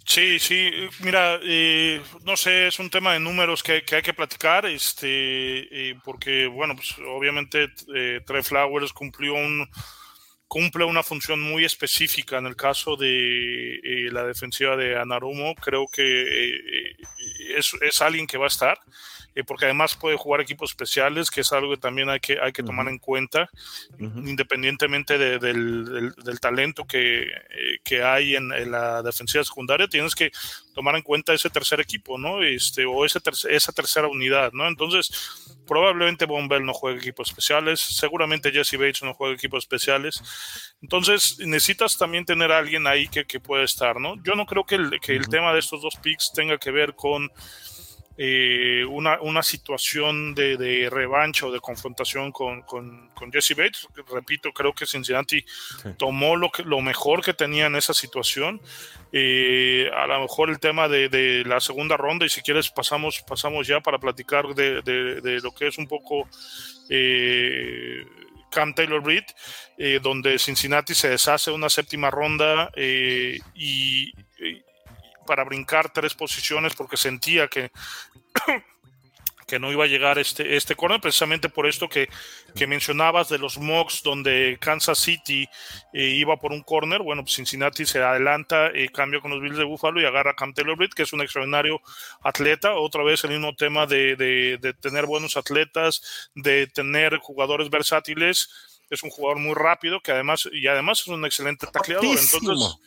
[0.07, 1.39] Sí, sí, mira,
[2.23, 6.95] no sé, es un tema de números que, hay que platicar, este, porque, bueno, pues
[6.99, 7.69] obviamente
[8.25, 9.67] Trey Flowers cumplió un,
[10.47, 15.55] cumple una función muy específica en el caso de eh, la defensiva de Anarumo.
[15.55, 16.95] Creo que eh,
[17.57, 18.79] es, alguien que va a estar,
[19.35, 22.53] eh, porque además puede jugar equipos especiales, que es algo que también hay que, hay
[22.53, 23.49] que tomar en cuenta,
[23.99, 27.27] independientemente del, del, talento que,
[27.83, 30.31] que hay en, la defensiva secundaria, tienes que
[30.73, 32.43] tomar en cuenta ese tercer equipo, ¿no?
[32.43, 33.19] Este, o ese
[33.49, 34.67] esa tercera unidad, ¿no?
[34.67, 35.09] Entonces,
[35.67, 40.21] probablemente Bombell no juegue equipos especiales, seguramente Jesse Bates no juegue equipos especiales.
[40.81, 44.15] Entonces, necesitas también tener a alguien ahí que, que pueda estar, ¿no?
[44.23, 46.95] Yo no creo que el, que el tema de estos dos picks tenga que ver
[46.95, 47.29] con
[48.17, 53.87] eh, una, una, situación de, de, revancha o de confrontación con, con, con, Jesse Bates.
[54.09, 55.43] Repito, creo que Cincinnati
[55.97, 58.61] tomó lo, que, lo mejor que tenía en esa situación.
[59.11, 63.21] Eh, a lo mejor el tema de, de, la segunda ronda, y si quieres pasamos,
[63.27, 66.27] pasamos ya para platicar de, de lo que es un poco...
[66.89, 68.05] Eh,
[68.55, 69.25] Cam Taylor Reed,
[69.77, 72.71] eh, donde Cincinnati se deshace una séptima ronda
[73.53, 74.13] y,
[75.25, 77.71] para brincar tres posiciones porque sentía que,
[79.47, 82.09] que no iba a llegar este, este corner, precisamente por esto que,
[82.55, 85.47] que mencionabas de los mocks donde Kansas City
[85.93, 87.01] eh, iba por un corner.
[87.01, 90.35] Bueno, pues Cincinnati se adelanta, y cambia con los Bills de Buffalo y agarra a
[90.35, 91.81] Cam Taylor Britt, que es un extraordinario
[92.21, 92.73] atleta.
[92.75, 98.49] Otra vez el mismo tema de, de, tener buenos atletas, de tener jugadores versátiles.
[98.89, 102.05] Es un jugador muy rápido que además, y además es un excelente tacleador.
[102.05, 102.79] Entonces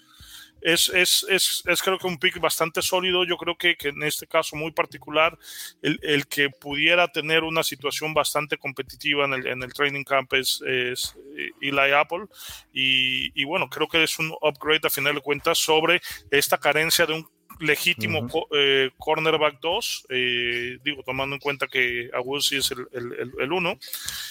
[0.61, 3.25] es, es, es, es, creo que un pick bastante sólido.
[3.25, 5.39] Yo creo que, que en este caso muy particular,
[5.83, 10.33] el, el, que pudiera tener una situación bastante competitiva en el, en el training camp
[10.35, 11.15] es, es
[11.61, 12.27] Eli Apple.
[12.73, 17.07] Y, y, bueno, creo que es un upgrade a final de cuentas sobre esta carencia
[17.07, 23.53] de un legítimo eh, cornerback 2, eh, digo, tomando en cuenta que Agusi es el
[23.53, 23.79] 1.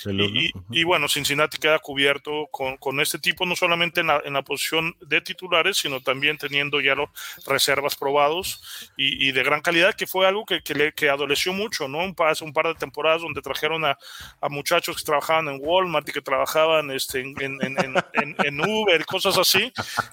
[0.05, 4.21] El, y, y, bueno, Cincinnati queda cubierto con, con, este tipo, no solamente en la,
[4.23, 7.09] en la, posición de titulares, sino también teniendo ya los
[7.45, 11.53] reservas probados y, y de gran calidad, que fue algo que, que, le, que adoleció
[11.53, 11.99] mucho, ¿no?
[11.99, 13.97] Un par, un par de temporadas donde trajeron a,
[14.41, 19.37] a, muchachos que trabajaban en Walmart y que trabajaban este, en, en, en Uber, cosas
[19.37, 19.71] así,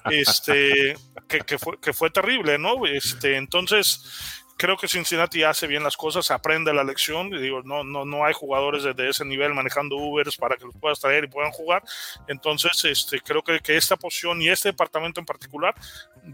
[0.09, 0.95] este,
[1.27, 2.75] que, que, fue, que fue terrible, ¿no?
[3.05, 4.03] Este, entonces,
[4.57, 7.29] creo que Cincinnati hace bien las cosas, aprende la lección.
[7.29, 10.99] Digo, no, no, no hay jugadores de, ese nivel manejando Ubers para que los puedas
[10.99, 11.83] traer y puedan jugar.
[12.27, 15.75] Entonces, este, creo que, que, esta posición y este departamento en particular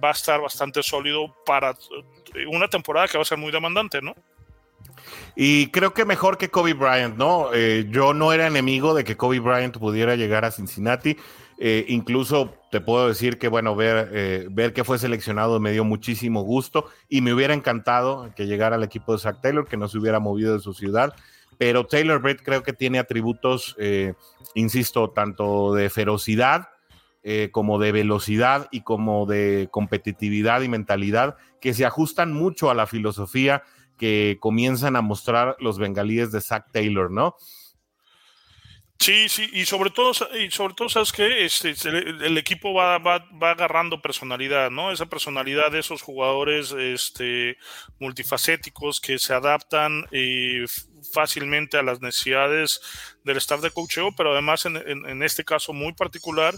[0.04, 1.76] va a estar bastante sólido para
[2.48, 4.16] una temporada que va a ser muy demandante, ¿no?
[5.36, 7.54] Y creo que mejor que Kobe Bryant, ¿no?
[7.54, 11.18] Eh, yo no era enemigo de que Kobe Bryant pudiera llegar a Cincinnati.
[11.63, 15.84] Eh, incluso te puedo decir que, bueno, ver, eh, ver que fue seleccionado me dio
[15.84, 19.88] muchísimo gusto y me hubiera encantado que llegara al equipo de Zach Taylor, que no
[19.88, 21.13] se hubiera movido de su ciudad.
[21.60, 24.15] Pero Taylor Britt creo que tiene atributos, eh,
[24.56, 26.69] insisto, tanto de ferocidad
[27.52, 32.88] como de velocidad y como de competitividad y mentalidad que se ajustan mucho a la
[32.88, 33.62] filosofía
[33.95, 37.36] que comienzan a mostrar los bengalíes de Zach Taylor, ¿no?
[39.02, 41.44] Sí, sí, y sobre todo, y sobre todo ¿sabes qué?
[41.44, 44.92] Este, el, equipo va, va, va, agarrando personalidad, ¿no?
[44.92, 47.58] Esa personalidad de esos jugadores este,
[47.98, 50.66] multifacéticos que se adaptan eh,
[51.12, 52.80] fácilmente a las necesidades
[53.24, 56.54] del staff de coacheo, pero además en, en, este caso muy particular,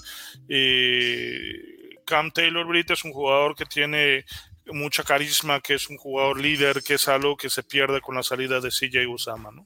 [0.49, 4.25] eh, Cam Taylor Britt es un jugador que tiene
[4.65, 8.23] mucha carisma, que es un jugador líder, que es algo que se pierde con la
[8.23, 9.65] salida de CJ Usama, ¿no?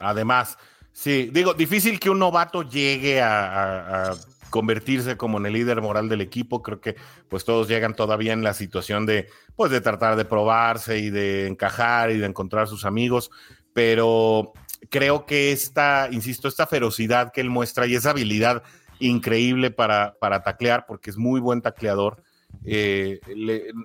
[0.00, 0.58] Además,
[0.92, 4.14] Sí, digo, difícil que un novato llegue a,
[4.50, 6.60] convertirse como en el líder moral del equipo.
[6.60, 6.96] Creo que
[7.28, 11.46] pues todos llegan todavía en la situación de pues de tratar de probarse y de
[11.46, 13.30] encajar y de encontrar sus amigos,
[13.72, 14.52] pero
[14.88, 18.64] creo que esta, insisto, esta ferocidad que él muestra y esa habilidad
[18.98, 22.22] increíble para, para taclear, porque es muy buen tacleador,
[22.64, 23.20] eh,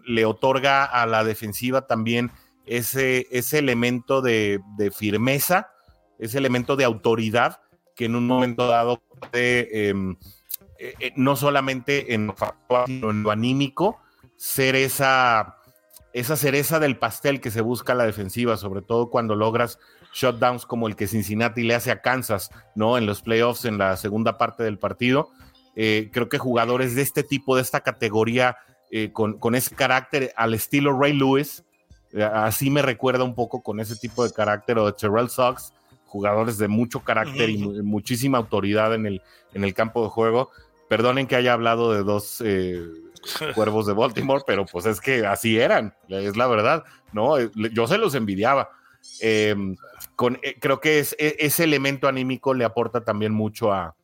[0.08, 2.32] le, otorga a la defensiva también
[2.66, 5.75] ese, ese elemento de, de firmeza
[6.20, 7.62] ese elemento de autoridad
[7.96, 9.02] que en un momento dado
[9.32, 10.18] puede, em,
[10.78, 12.34] eh, eh, no solamente en
[13.24, 13.98] lo anímico,
[14.36, 15.58] ser esa,
[16.14, 19.80] esa cereza del pastel que se busca a la defensiva, sobre todo cuando logras
[20.14, 22.98] shutdowns como el que Cincinnati le hace a Kansas, ¿no?
[22.98, 25.30] En los playoffs, en la segunda parte del partido.
[25.76, 28.58] Eh, creo que jugadores de este tipo, de esta categoría,
[29.12, 31.66] con, con, ese carácter al estilo Ray Lewis,
[32.34, 35.74] así me recuerda un poco con ese tipo de carácter, o de Terrell Sox,
[36.06, 39.22] jugadores de mucho carácter y muchísima autoridad en el,
[39.54, 40.52] en el campo de juego.
[40.88, 42.82] Perdonen que haya hablado de dos eh,
[43.56, 47.40] cuervos de Baltimore, pero pues es que así eran, es la verdad, ¿no?
[47.40, 48.70] Yo se los envidiaba.
[49.20, 49.76] Em,
[50.16, 53.96] con, eh, creo que es, e, ese elemento anímico le aporta también mucho a,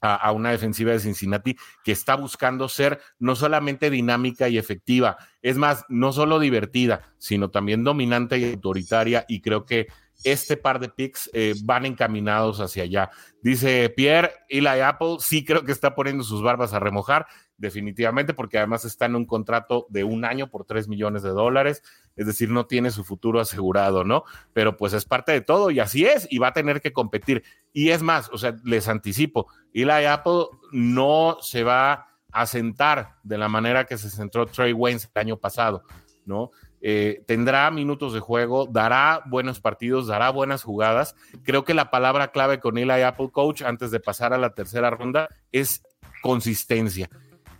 [0.00, 5.56] a, una defensiva de Cincinnati que está buscando ser no solamente dinámica y efectiva, es
[5.56, 9.88] más, no solo divertida, sino también dominante y autoritaria y creo que
[10.24, 13.10] este par de picks eh, van encaminados hacia allá.
[13.42, 17.26] Dice Pierre, Eli Apple sí creo que está poniendo sus barbas a remojar,
[17.56, 21.82] definitivamente, porque además está en un contrato de un año por 3 millones de dólares,
[22.16, 24.24] es decir, no tiene su futuro asegurado, ¿no?
[24.52, 27.42] Pero pues es parte de todo y así es, y va a tener que competir.
[27.72, 33.38] Y es más, o sea, les anticipo, Eli Apple no se va a sentar de
[33.38, 35.84] la manera que se centró Trey Waynes el año pasado,
[36.24, 36.50] ¿no?
[36.80, 41.16] Eh, tendrá minutos de juego, dará buenos partidos, dará buenas jugadas.
[41.42, 44.90] Creo que la palabra clave con Eli Apple Coach antes de pasar a la tercera
[44.90, 45.82] ronda es
[46.22, 47.10] consistencia.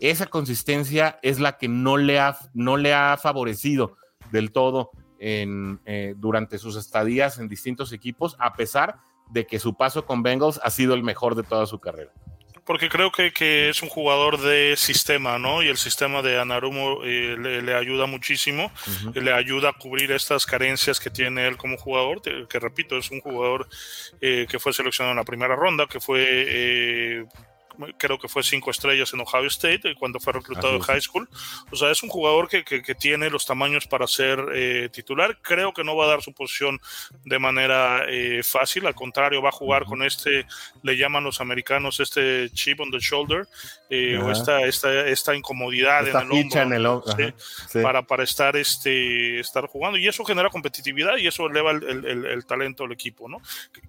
[0.00, 3.96] Esa consistencia es la que no le ha, no le ha favorecido
[4.31, 8.98] del todo eh, durante sus estadías en distintos equipos, a pesar
[9.31, 12.12] de que su paso con Bengals ha sido el mejor de toda su carrera
[12.68, 15.62] porque creo que, que, es un jugador de sistema, ¿no?
[15.62, 18.70] Y el sistema de Anarumo eh, le, ayuda muchísimo,
[19.14, 23.22] le ayuda a cubrir estas carencias que tiene él como jugador, que, repito, es un
[23.22, 23.66] jugador
[24.20, 27.24] eh, que fue seleccionado en la primera ronda, que fue eh,
[27.96, 31.28] creo que fue cinco estrellas en Ohio State cuando fue reclutado en high school.
[31.70, 35.38] O sea, es un jugador que, que, tiene los tamaños para ser eh, titular.
[35.42, 36.80] Creo que no va a dar su posición
[37.24, 40.46] de manera eh, fácil, al contrario, va a jugar con este,
[40.82, 43.46] le llaman los americanos, este chip on the shoulder,
[43.90, 47.34] eh, o esta, esta, esta incomodidad en el hombro,
[47.82, 49.98] Para, para estar, este, estar jugando.
[49.98, 53.40] Y eso genera competitividad y eso eleva el, el, el, talento del equipo, ¿no?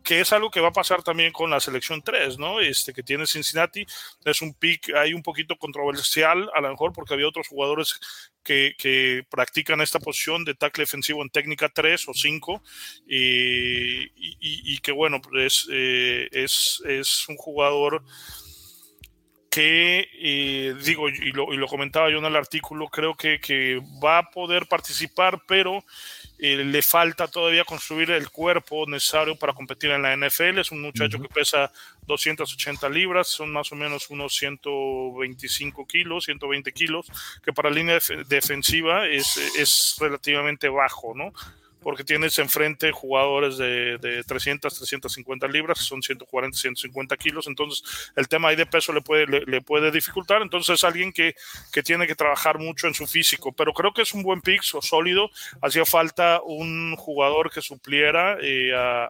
[0.04, 2.60] Que es algo que va a pasar también con la selección 3, ¿no?
[2.60, 3.79] Este, que tiene Cincinnati
[4.26, 8.00] es un pick ahí un poquito controversial, a lo mejor porque había otros jugadores
[8.44, 12.64] que, practican esta posición de tackle defensivo en técnica 3 o 5
[13.08, 18.04] y, que bueno, pues eh, es, es un jugador
[19.50, 24.68] que, eh, digo, y lo, comentaba yo en el artículo, creo que va a poder
[24.68, 25.84] participar, pero
[26.40, 30.60] eh, le falta todavía construir el cuerpo necesario para competir en la NFL.
[30.60, 31.72] Es un muchacho que pesa
[32.08, 37.08] 280 libras, son más o menos unos 125 kilos, 120 kilos,
[37.44, 41.34] que para la línea defensiva es, es relativamente bajo, ¿no?
[41.82, 48.28] Porque tienes enfrente jugadores de, de 300, 350 libras, son 140, 150 kilos, entonces el
[48.28, 51.36] tema ahí de peso le puede, le, puede dificultar, entonces es alguien que,
[51.72, 54.62] que, tiene que trabajar mucho en su físico, pero creo que es un buen pick,
[54.62, 55.30] sólido,
[55.62, 59.10] hacía falta un jugador que supliera eh, a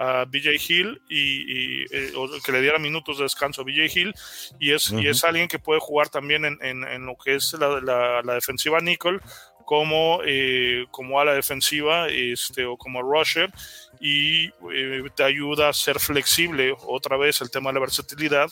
[0.00, 4.14] a BJ Hill y, eh, que le diera minutos de descanso a BJ Hill.
[4.58, 8.22] Y es, y es alguien que puede jugar también en, en, lo que es la,
[8.24, 9.20] la, defensiva nickel
[9.70, 13.52] como, eh, como a la defensiva este, o como rusher
[14.00, 18.50] y eh, te ayuda a ser flexible, otra vez el tema de la versatilidad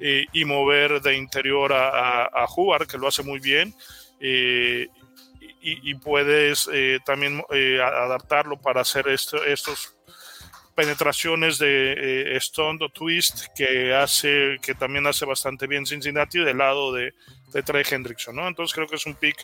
[0.00, 2.48] y mover de interior a, a,
[2.90, 3.76] que lo hace muy bien.
[4.20, 4.88] Y,
[5.60, 6.68] y, puedes
[7.04, 7.44] también
[7.80, 9.96] adaptarlo para hacer esto, estos
[10.76, 16.58] penetraciones de eh, Stone o Twist que hace que también hace bastante bien Cincinnati del
[16.58, 17.14] lado de,
[17.52, 18.46] de Trey Hendrickson, ¿no?
[18.48, 19.36] Entonces creo que es un pick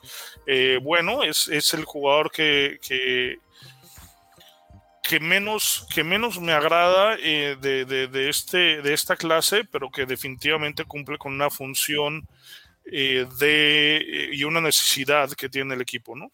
[0.47, 3.39] eh, bueno, es, es, el jugador que, que,
[5.03, 9.91] que, menos, que menos me agrada eh, de, de, de, este, de esta clase, pero
[9.91, 12.27] que definitivamente cumple con una función
[12.85, 16.33] de, y una necesidad que tiene el equipo, ¿no?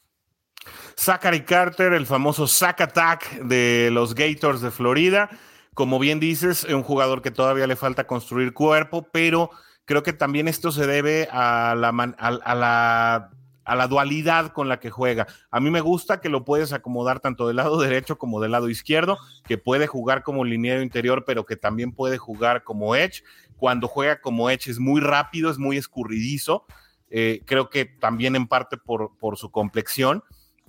[0.97, 5.31] Zachary Carter, el famoso Zack Attack de los Gators de Florida.
[5.75, 9.51] Como bien dices, es un jugador que todavía le falta construir cuerpo, pero
[9.89, 13.31] creo que también esto se debe a la, a, la,
[13.65, 15.27] a la dualidad con la que juega.
[15.51, 18.69] A mí me gusta que lo puedes acomodar tanto del lado derecho como del lado
[18.69, 23.25] izquierdo, que puede jugar como liniero interior, pero que también puede jugar como edge.
[23.57, 26.67] Cuando juega como edge es muy rápido, es muy escurridizo.
[27.11, 30.23] Eh, creo que también en parte por, por su complexión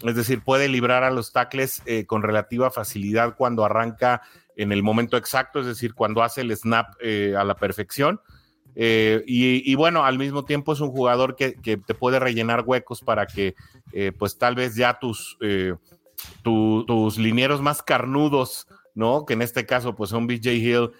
[0.03, 4.21] es decir, puede librar a los tackles eh, con relativa facilidad cuando arranca
[4.55, 8.21] en el momento exacto, es decir, cuando hace el snap eh, a la perfección.
[8.75, 13.25] Eh, y, bueno, al mismo tiempo es un jugador que, te puede rellenar huecos para
[13.25, 13.55] que,
[14.17, 15.37] pues tal vez ya tus,
[16.43, 19.25] tus linieros más carnudos, ¿no?
[19.25, 20.91] Que en este caso, pues son BJ Hill,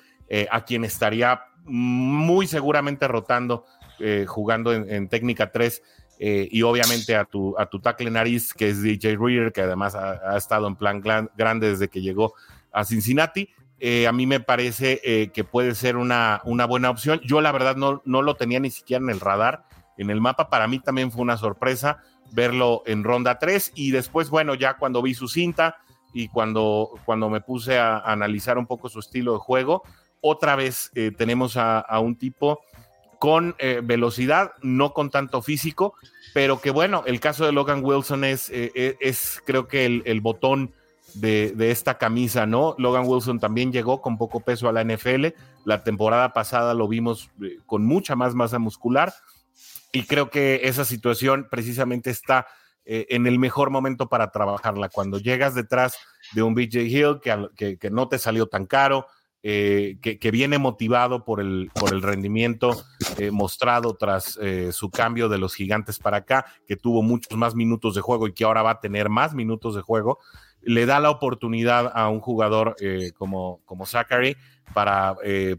[0.51, 3.65] a quien estaría muy seguramente rotando,
[4.28, 5.82] jugando en, técnica 3
[6.22, 9.95] eh, y obviamente a tu, a tu tackle nariz, que es DJ Reader, que además
[9.95, 12.34] ha, estado en plan grande desde que llegó
[12.74, 13.49] a Cincinnati.
[13.80, 17.21] Eh, a mí me parece eh, que puede ser una, una, buena opción.
[17.23, 19.65] Yo la verdad no, no lo tenía ni siquiera en el radar,
[19.97, 20.49] en el mapa.
[20.49, 25.01] Para mí también fue una sorpresa verlo en ronda 3 y después, bueno, ya cuando
[25.01, 25.77] vi su cinta
[26.13, 29.84] y cuando, cuando me puse a, analizar un poco su estilo de juego,
[30.21, 32.59] otra vez tenemos a, un tipo
[33.19, 35.93] con eh, velocidad, no con tanto físico,
[36.34, 40.21] pero que bueno, el caso de Logan Wilson es, eh, eh, es creo que el,
[40.21, 40.73] botón
[41.16, 42.76] de, esta camisa, ¿no?
[42.78, 45.28] Logan Wilson también llegó con poco peso a la NFL,
[45.66, 47.30] la temporada pasada lo vimos
[47.66, 49.14] con mucha más masa muscular.
[49.91, 52.47] Y creo que esa situación precisamente está
[52.86, 55.97] en el mejor momento para trabajarla, cuando llegas detrás
[56.34, 59.07] de un BJ Hill que, no te salió tan caro,
[59.41, 62.84] que, que, viene motivado por el, por el rendimiento
[63.18, 67.53] eh, mostrado tras eh, su cambio de los gigantes para acá, que tuvo muchos más
[67.53, 70.20] minutos de juego y que ahora va a tener más minutos de juego,
[70.62, 74.38] le da la oportunidad a un jugador eh, como, como Zachary
[74.74, 75.16] para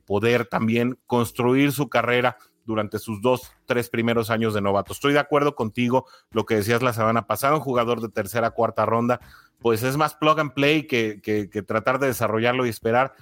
[0.07, 4.93] poder también construir su carrera durante sus dos, tres primeros años de novato.
[4.93, 8.87] Estoy de acuerdo contigo, lo que decías la semana pasada, un jugador de tercera, cuarta
[8.87, 9.21] ronda,
[9.59, 13.15] pues es más plug and play que, que tratar de desarrollarlo y esperar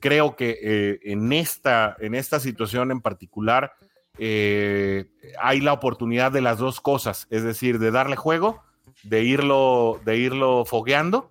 [0.00, 3.72] creo que eh, en, esta, en esta situación en particular
[4.18, 5.06] eh,
[5.40, 8.62] hay la oportunidad de las dos cosas, es decir, de darle juego,
[9.02, 11.30] de irlo, de irlo fogueando,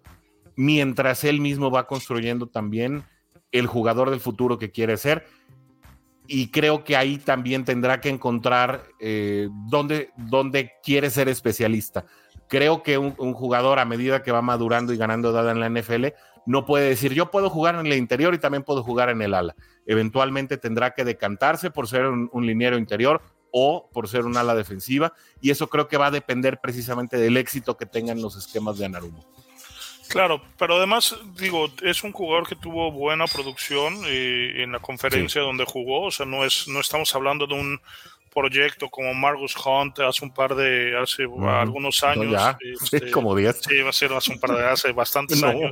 [0.55, 3.03] mientras él mismo va construyendo también
[3.51, 5.25] el jugador del futuro que quiere ser.
[6.27, 12.05] Y creo que ahí también tendrá que encontrar eh, dónde, dónde, quiere ser especialista.
[12.47, 16.07] Creo que un, jugador a medida que va madurando y ganando edad en la NFL
[16.45, 19.33] no puede decir yo puedo jugar en el interior y también puedo jugar en el
[19.33, 19.55] ala.
[19.85, 23.21] Eventualmente tendrá que decantarse por ser un, liniero interior
[23.57, 27.37] o por ser un ala defensiva y eso creo que va a depender precisamente del
[27.37, 29.25] éxito que tengan los esquemas de Anarumo.
[30.09, 35.41] Claro, pero además, digo, es un jugador que tuvo buena producción eh, en la conferencia
[35.41, 37.79] donde jugó, o sea, no, es, no estamos hablando de un
[38.35, 42.39] proyecto como Margus Hunt hace un par de, hace algunos años.
[42.59, 43.61] Este, como 10.
[43.61, 45.71] Sí, va a ser hace un par de, hace bastantes años.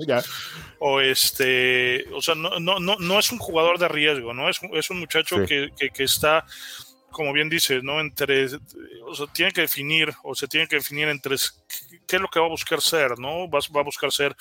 [0.79, 4.49] O este, o sea, no, no, no, no, es un jugador de riesgo, ¿no?
[4.49, 6.45] Es, es un muchacho que, que, que, está,
[7.13, 8.01] como bien dices, ¿no?
[8.01, 8.47] Entre,
[9.05, 11.37] o sea, tiene que definir, o se tiene que definir entre
[12.05, 13.49] qué es lo que va a buscar ser, ¿no?
[13.49, 14.35] Va, va a buscar ser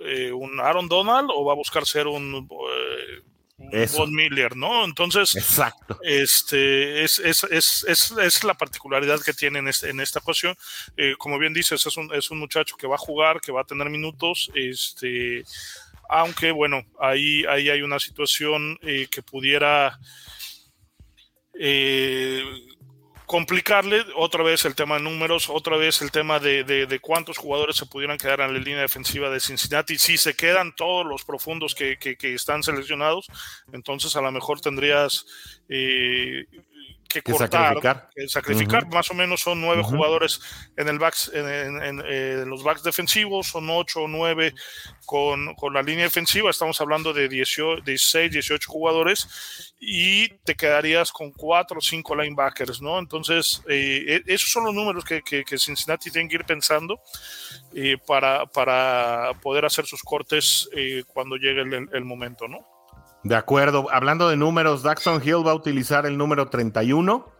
[0.00, 2.48] eh, un Aaron Donald o va a buscar ser un...
[3.72, 4.84] Eh, Von Miller, ¿no?
[4.84, 5.98] Entonces, Exacto.
[6.02, 10.56] este es, es, es, es, la particularidad que tiene en, este, en esta ocasión.
[10.96, 13.62] Eh, como bien dices, es un, es un muchacho que va a jugar, que va
[13.62, 15.44] a tener minutos, este,
[16.08, 19.98] aunque bueno, ahí, ahí hay una situación eh, que pudiera
[21.58, 22.42] eh,
[23.26, 27.76] complicarle otra vez el tema de números, otra vez el tema de, de, cuántos jugadores
[27.76, 29.98] se pudieran quedar en la línea defensiva de Cincinnati.
[29.98, 33.26] Si se quedan todos los profundos que, que, que están seleccionados,
[33.70, 35.26] entonces a lo mejor tendrías
[35.68, 36.46] eh,
[37.08, 38.86] que, cortar, sacrificar.
[38.88, 40.40] Más o menos son nueve jugadores
[40.76, 44.54] en el backs, en, eh, los backs defensivos, son ocho o nueve
[45.06, 46.50] con, con, la línea defensiva.
[46.50, 52.82] Estamos hablando de 18, 16, 18 jugadores y te quedarías con cuatro o cinco linebackers,
[52.82, 52.98] ¿no?
[52.98, 57.00] Entonces, eh, e, esos son los números que, que, Cincinnati tiene que ir pensando
[57.74, 60.68] eh, para, para poder hacer sus cortes
[61.08, 62.77] cuando llegue el, el momento, ¿no?
[63.24, 63.86] De acuerdo.
[63.90, 67.38] Hablando de números, Daxon Hill va a utilizar el número 31.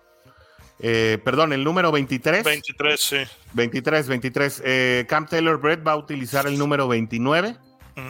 [0.81, 2.45] Eh, perdón, el número 23.
[2.45, 3.17] 23, sí.
[3.53, 4.63] 23, 23.
[4.65, 7.57] Eh, Cam Taylor Brett va a utilizar el número 29.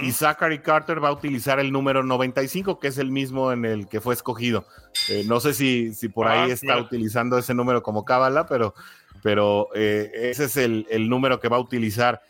[0.03, 3.89] Y Zachary Carter va a utilizar el número 95, que es el mismo en el
[3.89, 4.67] que fue escogido.
[5.09, 8.75] Eh, no sé si, si por ahí ah, está utilizando ese número como cábala, pero,
[9.23, 12.21] pero ese es el, el número que va a utilizar.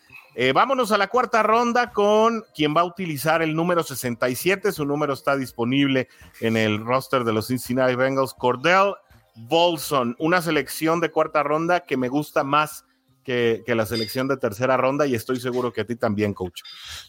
[0.41, 4.71] Eh, vámonos a la cuarta ronda con quien va a utilizar el número 67.
[4.71, 6.07] Su número está disponible
[6.39, 8.35] en el roster de los Cincinnati Bengals.
[8.35, 8.95] Cordell
[9.35, 12.85] Bolson, una selección de cuarta ronda que me gusta más
[13.29, 16.63] que, la selección de tercera ronda y estoy seguro que a ti también, coach.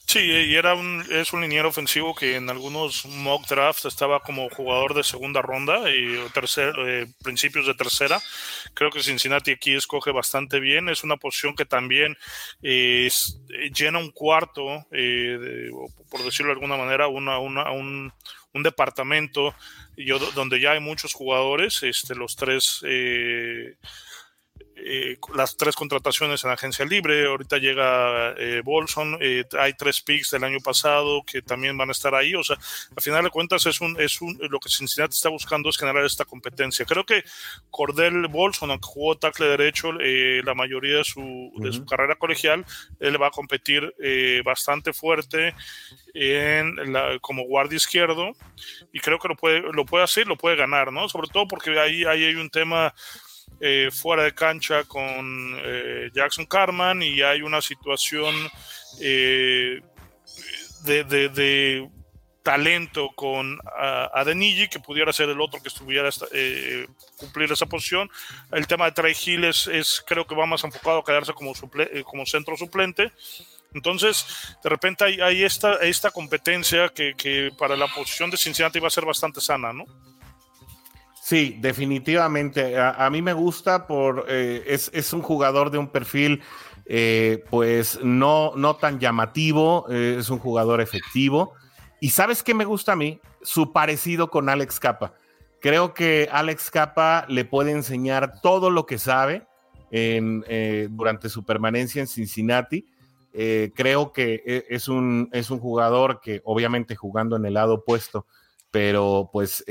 [0.05, 4.49] Sí, y era un, es un liniero ofensivo que en algunos mock drafts estaba como
[4.49, 8.19] jugador de segunda ronda y tercer, eh, principios de tercera.
[8.73, 10.89] Creo que Cincinnati aquí escoge bastante bien.
[10.89, 12.17] Es una posición que también
[12.61, 13.09] eh,
[13.73, 15.69] llena un cuarto, eh,
[16.09, 18.11] por decirlo de alguna manera, una, una, un,
[18.53, 19.55] un departamento
[19.95, 22.83] yo, donde ya hay muchos jugadores, este, los tres
[24.81, 27.25] eh, las tres contrataciones en agencia libre.
[27.25, 31.91] Ahorita llega eh, Bolson, eh, hay tres picks del año pasado que también van a
[31.91, 32.35] estar ahí.
[32.35, 32.57] O sea,
[32.95, 36.05] al final de cuentas es un, es un, lo que Cincinnati está buscando es generar
[36.05, 36.85] esta competencia.
[36.85, 37.23] Creo que
[37.69, 42.65] Cordell Bolson, aunque jugó tackle derecho la mayoría de su, de su carrera colegial,
[42.99, 43.93] él va a competir
[44.43, 45.55] bastante fuerte
[46.13, 48.33] en la, como guardia izquierdo
[48.93, 51.07] y creo que lo puede, lo puede hacer, lo puede ganar, ¿no?
[51.09, 52.93] Sobre todo porque ahí, ahí hay un tema
[53.61, 58.33] eh, fuera de cancha con eh, Jackson Carman y hay una situación
[59.01, 59.81] eh,
[60.85, 61.89] de,
[62.41, 63.59] talento con
[64.13, 66.09] Adeniji que pudiera ser el otro que estuviera
[67.17, 68.09] cumplir esa posición.
[68.51, 71.53] El tema de Trey Hill es, creo que va más enfocado a quedarse como,
[72.05, 73.11] como centro suplente.
[73.73, 74.25] Entonces,
[74.63, 78.91] de repente hay, esta, esta competencia que, que, para la posición de Cincinnati va a
[78.91, 79.85] ser bastante sana, ¿no?
[81.29, 82.75] Sí, definitivamente.
[82.79, 86.41] A, mí me gusta por eh, es, un jugador de un perfil
[86.87, 91.53] eh, pues no, no tan llamativo, eh, es un jugador efectivo.
[91.99, 93.21] Y sabes qué me gusta a mí?
[93.43, 95.13] Su parecido con Alex Capa.
[95.61, 99.45] Creo que Alex Capa le puede enseñar todo lo que sabe
[99.91, 102.87] durante su permanencia en Cincinnati.
[103.31, 108.25] creo que es un, es un jugador que obviamente jugando en el lado opuesto,
[108.71, 109.63] pero pues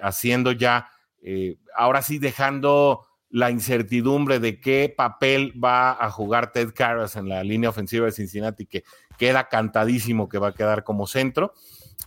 [0.00, 0.88] haciendo ya
[1.22, 7.28] eh, ahora sí dejando la incertidumbre de qué papel va a jugar Ted Karras en
[7.28, 8.84] la línea ofensiva de Cincinnati, que
[9.16, 11.54] queda cantadísimo que va a quedar como centro.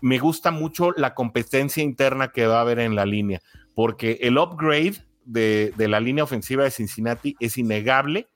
[0.02, 3.42] Me gusta mucho la competencia interna que va a haber en la línea,
[3.74, 8.28] porque el upgrade de, la línea ofensiva de Cincinnati es innegable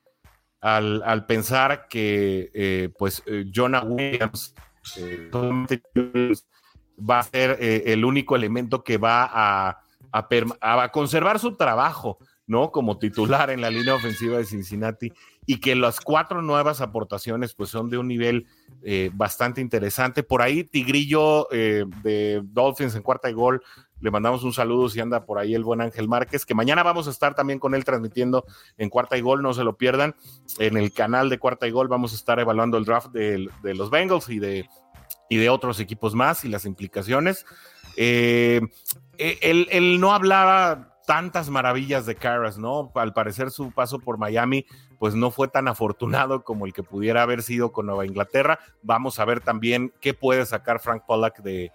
[0.61, 4.55] al, pensar que eh, pues eh, Jonah Williams
[7.07, 9.79] va a ser el único elemento que va a
[10.11, 12.71] a, conservar su trabajo, ¿no?
[12.71, 15.11] Como titular en la línea ofensiva de Cincinnati
[15.45, 18.47] y que las cuatro nuevas aportaciones pues son de un nivel
[18.83, 20.23] eh, bastante interesante.
[20.23, 23.61] Por ahí Tigrillo eh, de Dolphins en cuarta y gol,
[24.01, 27.07] le mandamos un saludo si anda por ahí el buen Ángel Márquez, que mañana vamos
[27.07, 28.45] a estar también con él transmitiendo
[28.77, 30.15] en cuarta y gol, no se lo pierdan.
[30.57, 33.89] En el canal de cuarta y gol vamos a estar evaluando el draft de, los
[33.89, 34.69] Bengals y de,
[35.29, 37.45] y de otros equipos más y las implicaciones.
[38.01, 38.61] Eh,
[39.17, 42.93] eh, él, no hablaba tantas maravillas de Carras, ¿no?
[42.95, 44.65] Al parecer su paso por Miami,
[44.99, 48.59] pues no fue tan afortunado como el que pudiera haber sido con Nueva Inglaterra.
[48.83, 51.73] Vamos a ver también qué puede sacar Frank Pollack de,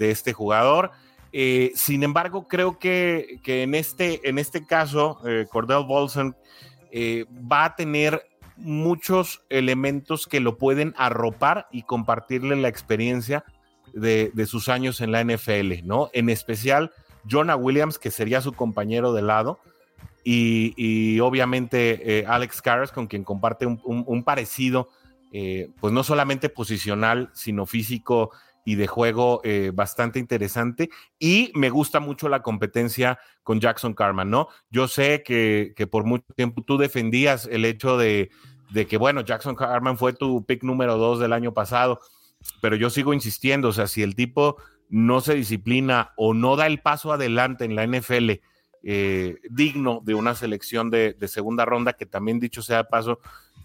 [0.00, 0.92] este jugador.
[1.30, 6.34] Eh, sin embargo, creo que, en, este, en este caso, eh, Cordell Bolson
[7.52, 8.26] va a tener
[8.56, 13.44] muchos elementos que lo pueden arropar y compartirle la experiencia
[13.94, 16.10] de, sus años en la NFL, ¿no?
[16.12, 16.92] En especial
[17.28, 19.60] Jonah Williams, que sería su compañero de lado,
[20.26, 24.88] y, obviamente eh, Alex Karras, con quien comparte un, parecido,
[25.32, 28.30] eh, pues no solamente posicional, sino físico
[28.64, 30.88] y de juego eh, bastante interesante.
[31.18, 34.48] Y me gusta mucho la competencia con Jackson Carman, ¿no?
[34.70, 38.30] Yo sé que, por mucho tiempo tú defendías el hecho de,
[38.72, 42.00] de, que, bueno, Jackson Carman fue tu pick número dos del año pasado,
[42.60, 44.56] pero yo sigo insistiendo, o sea, si el tipo
[44.88, 48.30] no se disciplina o no da el paso adelante en la NFL,
[48.86, 53.18] eh, digno de una selección de, segunda ronda, que también dicho sea de paso,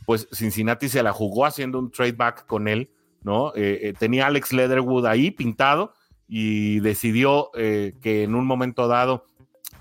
[0.06, 2.90] pues Cincinnati se la jugó haciendo un trade back con él,
[3.22, 3.54] ¿no?
[3.56, 5.94] Eh, eh, tenía Alex Leatherwood ahí pintado
[6.28, 9.26] y decidió que en un momento dado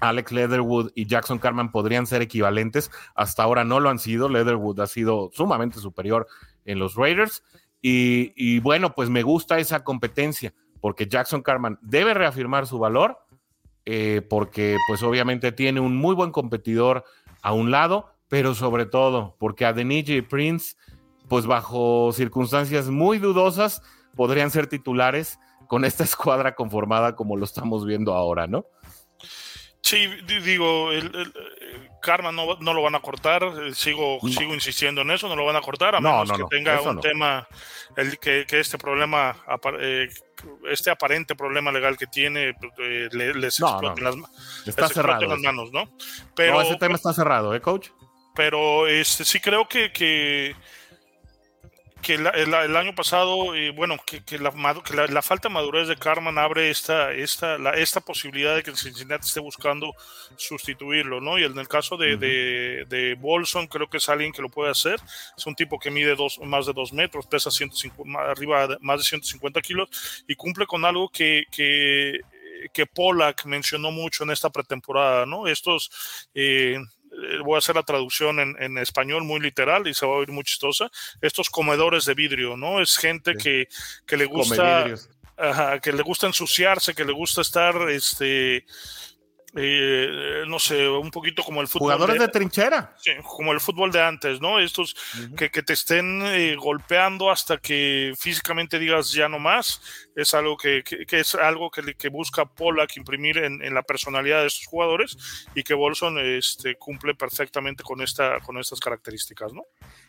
[0.01, 2.91] Alex Leatherwood y Jackson Carman podrían ser equivalentes.
[3.15, 4.29] Hasta ahora no lo han sido.
[4.29, 6.27] Leatherwood ha sido sumamente superior
[6.65, 7.43] en los Raiders.
[7.81, 13.18] Y, bueno, pues me gusta esa competencia porque Jackson Carman debe reafirmar su valor,
[13.85, 17.05] eh, porque pues obviamente tiene un muy buen competidor
[17.43, 20.76] a un lado, pero sobre todo porque Adeniji y Prince,
[21.29, 23.83] pues bajo circunstancias muy dudosas,
[24.14, 28.66] podrían ser titulares con esta escuadra conformada como lo estamos viendo ahora, ¿no?
[29.89, 30.07] Sí,
[30.45, 31.32] digo, el,
[32.03, 35.47] Karma no, no, lo van a cortar, eh, sigo, sigo insistiendo en eso, no lo
[35.47, 37.49] van a cortar, a menos que tenga un tema,
[37.97, 39.34] el, que, que este problema,
[39.80, 40.11] eh,
[40.70, 44.14] este aparente problema legal que tiene, eh, les exploten, las,
[44.66, 45.91] está cerrado, las manos, ¿no?
[46.36, 47.89] Pero, ese tema está cerrado, ¿eh, coach?
[48.34, 50.55] Pero este, sí creo que, que
[52.03, 54.53] que el, año pasado, eh, bueno, que, la,
[55.07, 58.77] la, falta de madurez de Carman abre esta, esta, la, esta posibilidad de que el
[58.77, 59.95] Cincinnati esté buscando
[60.37, 61.39] sustituirlo, ¿no?
[61.39, 65.01] Y en el caso de, de, Bolson, creo que es alguien que lo puede hacer.
[65.37, 69.01] Es un tipo que mide dos, más de dos metros, pesa 150, arriba de, más
[69.01, 72.21] de 150 kilos y cumple con algo que, que
[72.73, 75.47] que Pollack mencionó mucho en esta pretemporada, ¿no?
[75.47, 75.91] Estos
[76.35, 76.79] eh,
[77.45, 80.45] voy a hacer la traducción en, español muy literal y se va a oír muy
[80.45, 80.91] chistosa,
[81.21, 82.81] estos comedores de vidrio, ¿no?
[82.81, 83.69] Es gente que,
[84.07, 84.95] que, le gusta...
[85.83, 88.64] que le gusta ensuciarse, que le gusta estar, este,
[89.61, 91.93] eh, no sé, un poquito como el fútbol.
[91.93, 92.95] Jugadores de, trinchera.
[93.25, 94.61] como el fútbol de antes, ¿no?
[94.61, 94.95] Estos
[95.37, 99.81] que, te estén eh, golpeando hasta que físicamente digas ya no más,
[100.15, 104.67] es algo que, es algo que, que busca Pollack imprimir en, la personalidad de estos
[104.67, 105.17] jugadores
[105.55, 109.65] y que Bolson este, cumple perfectamente con, esta, con estas características, ¿no?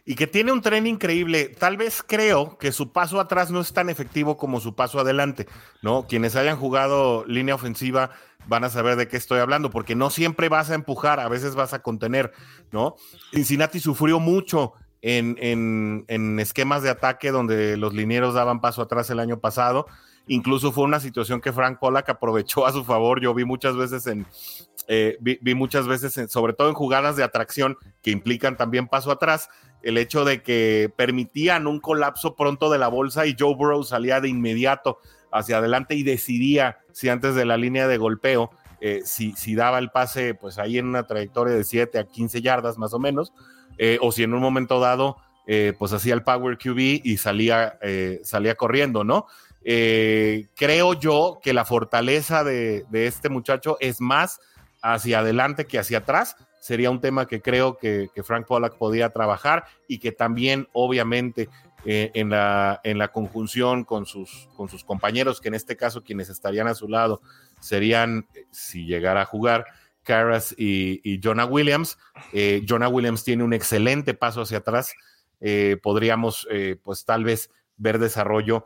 [0.06, 1.50] Y que tiene un tren increíble.
[1.50, 5.48] Tal vez creo que su paso atrás no es tan efectivo como su paso adelante,
[5.82, 6.08] ¿no?
[6.08, 8.12] Quienes hayan jugado línea ofensiva
[8.48, 11.56] van a saber de qué estoy hablando, porque no siempre vas a empujar, a veces
[11.56, 12.32] vas a contener,
[12.72, 12.96] ¿no?
[13.32, 19.20] Cincinnati sufrió mucho en, en, esquemas de ataque donde los linieros daban paso atrás el
[19.20, 19.86] año pasado.
[20.28, 23.22] Incluso fue una situación que Frank Pollack aprovechó a su favor.
[23.22, 24.28] Yo vi muchas veces en,
[24.88, 29.50] eh, vi, muchas veces, sobre todo en jugadas de atracción que implican también paso atrás,
[29.82, 34.20] el hecho de que permitían un colapso pronto de la bolsa y Joe Burrow salía
[34.20, 35.00] de inmediato
[35.32, 39.80] hacia adelante y decidía si antes de la línea de golpeo, eh, si, si, daba
[39.80, 43.32] el pase, pues ahí en una trayectoria de 7 a 15 yardas más o menos,
[43.78, 45.16] eh, o si en un momento dado,
[45.48, 47.80] eh, pues hacía el Power QB y salía,
[48.24, 49.28] salía corriendo, ¿no?
[49.62, 54.42] creo yo que la fortaleza de, este muchacho es más
[54.82, 56.36] hacia adelante que hacia atrás.
[56.60, 61.48] Sería un tema que creo que, que Frank Pollack podía trabajar y que también, obviamente,
[61.86, 66.04] eh, en, la, en la conjunción con sus, con sus compañeros, que en este caso
[66.04, 67.22] quienes estarían a su lado
[67.60, 69.66] serían, eh, si llegara a jugar,
[70.04, 71.98] Carras y, Jonah Williams.
[72.34, 74.94] Eh, Jonah Williams tiene un excelente paso hacia atrás.
[75.84, 76.48] podríamos,
[76.84, 78.66] pues tal vez, ver desarrollo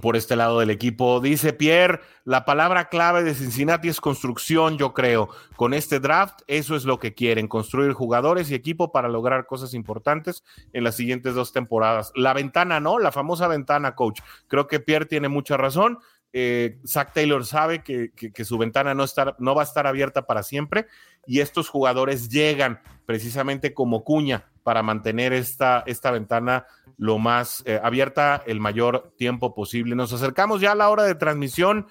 [0.00, 1.20] por este lado del equipo.
[1.20, 5.28] Dice Pierre, la palabra clave de Cincinnati es construcción, yo creo.
[5.56, 9.74] Con este draft, eso es lo que quieren, construir jugadores y equipo para lograr cosas
[9.74, 12.12] importantes en las siguientes dos temporadas.
[12.14, 12.98] La ventana, ¿no?
[12.98, 14.20] La famosa ventana, coach.
[14.48, 15.98] Creo que Pierre tiene mucha razón.
[16.32, 18.10] Eh, Zach Taylor sabe que,
[18.44, 19.04] su ventana no,
[19.38, 20.86] no va a estar abierta para siempre
[21.26, 26.66] y estos jugadores llegan precisamente como cuña para mantener esta, esta ventana
[26.98, 29.94] lo más eh, abierta el mayor tiempo posible.
[29.94, 31.86] Nos acercamos ya a la hora de transmisión.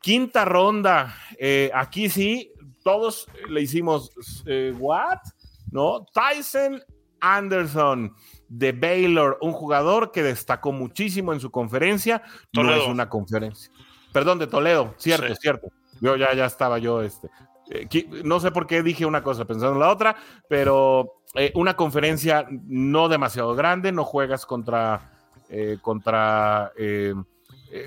[0.00, 1.16] Quinta ronda.
[1.38, 2.52] Eh, aquí sí,
[2.84, 4.12] todos le hicimos,
[4.46, 5.18] eh, ¿what?
[5.72, 6.06] ¿No?
[6.12, 6.80] Tyson
[7.20, 8.14] Anderson
[8.48, 12.22] de Baylor, un jugador que destacó muchísimo en su conferencia.
[12.52, 13.70] No es una conferencia.
[14.12, 15.68] Perdón, de Toledo, cierto, cierto.
[16.00, 17.28] Yo ya, ya estaba yo, este.
[18.24, 20.16] no sé por qué dije una cosa pensando en la otra,
[20.48, 25.10] pero eh, una conferencia no demasiado grande, no juegas contra,
[25.50, 27.14] eh, contra, eh,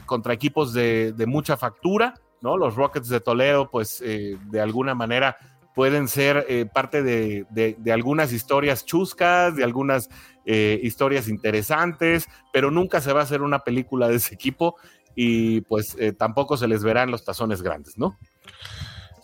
[0.05, 2.57] contra equipos de, mucha factura, ¿no?
[2.57, 5.35] Los Rockets de Toledo, pues de alguna manera
[5.79, 10.09] pueden ser parte de, de, algunas historias chuscas, de algunas
[10.45, 14.75] historias interesantes, pero nunca se va a hacer una película de ese equipo
[15.15, 18.17] y pues eh, tampoco se les verán los tazones grandes, ¿no?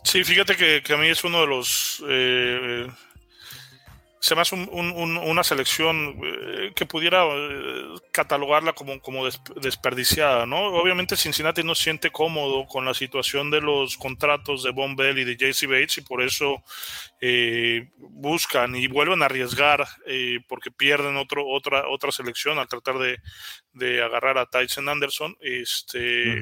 [0.03, 2.87] Sí, fíjate que, a mí es uno de los eh,
[4.25, 9.23] se me hace una selección eh, que pudiera eh, catalogarla como, como
[9.61, 10.65] desperdiciada, ¿no?
[10.65, 15.25] Obviamente Cincinnati no siente cómodo con la situación de los contratos de Von Bell y
[15.25, 16.63] de JC Bates y por eso
[17.21, 19.87] eh, buscan y vuelven a arriesgar
[20.47, 23.19] porque pierden otro, otra, otra selección al tratar de,
[23.73, 25.35] de agarrar a Tyson Anderson.
[25.39, 26.41] Este,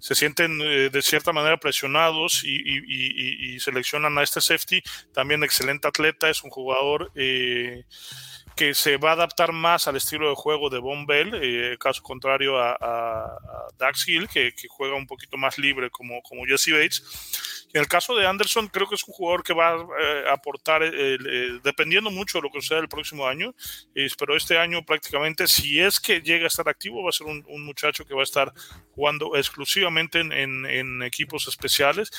[0.00, 4.82] Se sienten de cierta manera presionados y, y seleccionan a este safety,
[5.12, 7.84] también excelente atleta, es un jugador eh,
[8.56, 12.02] que se va a adaptar más al estilo de juego de Von Bell, eh, caso
[12.02, 13.38] contrario a,
[13.78, 17.68] Dax Hill, que, juega un poquito más libre como, Jesse Bates.
[17.74, 20.82] En el caso de Anderson, creo que es un jugador que va a eh, aportar,
[21.62, 23.54] dependiendo mucho de lo que suceda el próximo año,
[24.18, 27.64] pero este año prácticamente, si es que llega a estar activo, va a ser un,
[27.64, 28.52] muchacho que va a estar
[28.94, 32.10] jugando exclusivamente en, en equipos especiales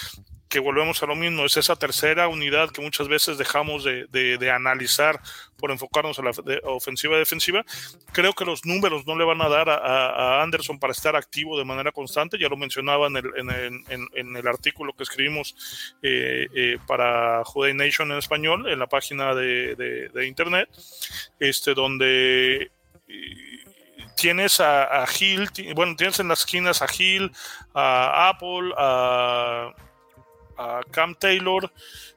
[0.54, 4.52] que volvemos a lo mismo, es esa tercera unidad que muchas veces dejamos de, de,
[4.52, 5.20] analizar
[5.58, 6.32] por enfocarnos a la
[6.66, 7.66] ofensiva defensiva.
[8.12, 11.66] Creo que los números no le van a dar a, Anderson para estar activo de
[11.66, 15.56] manera constante, ya lo mencionaba en el, en el, artículo que escribimos
[16.04, 19.74] eh, eh, para Juday Nation en español, en la página de,
[20.14, 20.70] de internet,
[21.40, 22.70] este, donde
[24.16, 27.32] tienes a, a, Hill, bueno, tienes en las esquinas a Hill,
[27.74, 29.74] a Apple, a
[30.64, 31.72] a Cam Taylor,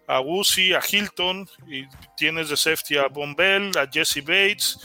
[0.06, 1.84] a Woosie, a Hilton, y
[2.16, 4.78] tienes de safety a Von Bell, a Jesse Bates.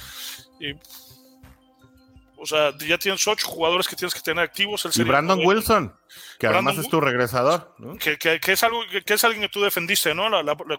[2.38, 4.88] o sea, ya tienes ocho jugadores que tienes que tener activos.
[4.96, 5.96] y Brandon Wilson,
[6.40, 7.76] que además es tu regresador.
[8.00, 10.30] Que, es algo que, es alguien que tú defendiste, ¿no?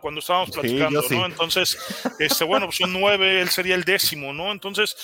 [0.01, 1.26] cuando estábamos platicando, ¿no?
[1.26, 1.78] Entonces,
[2.18, 4.51] este, bueno, pues un nueve, él sería el décimo, ¿no?
[4.51, 4.97] Entonces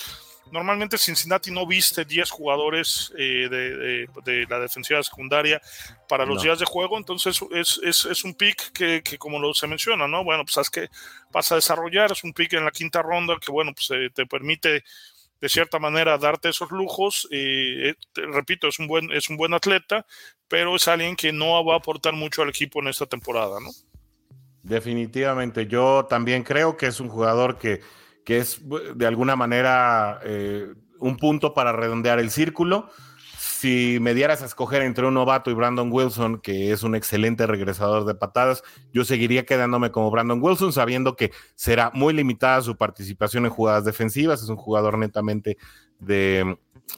[0.51, 5.61] Normalmente Cincinnati no viste 10 jugadores eh, de, la defensiva secundaria
[6.07, 10.23] para los días de juego, entonces es, un pick que, como lo se menciona, ¿no?
[10.23, 10.89] Bueno, pues sabes que
[11.31, 14.25] vas a desarrollar, es un pick en la quinta ronda que, bueno, pues eh, te
[14.25, 14.83] permite
[15.41, 17.27] de cierta manera darte esos lujos.
[17.31, 20.05] Eh, repito, es un, buen, es un buen atleta,
[20.47, 23.69] pero es alguien que no va a aportar mucho al equipo en esta temporada, ¿no?
[24.61, 27.81] Definitivamente, yo también creo que es un jugador que
[28.23, 28.61] que es
[28.95, 32.89] de alguna manera eh, un punto para redondear el círculo.
[33.37, 37.45] Si me dieras a escoger entre un novato y Brandon Wilson, que es un excelente
[37.45, 38.63] regresador de patadas,
[38.93, 43.83] yo seguiría quedándome como Brandon Wilson, sabiendo que será muy limitada su participación en jugadas
[43.83, 44.41] defensivas.
[44.41, 45.57] Es un jugador netamente
[45.99, 46.57] de,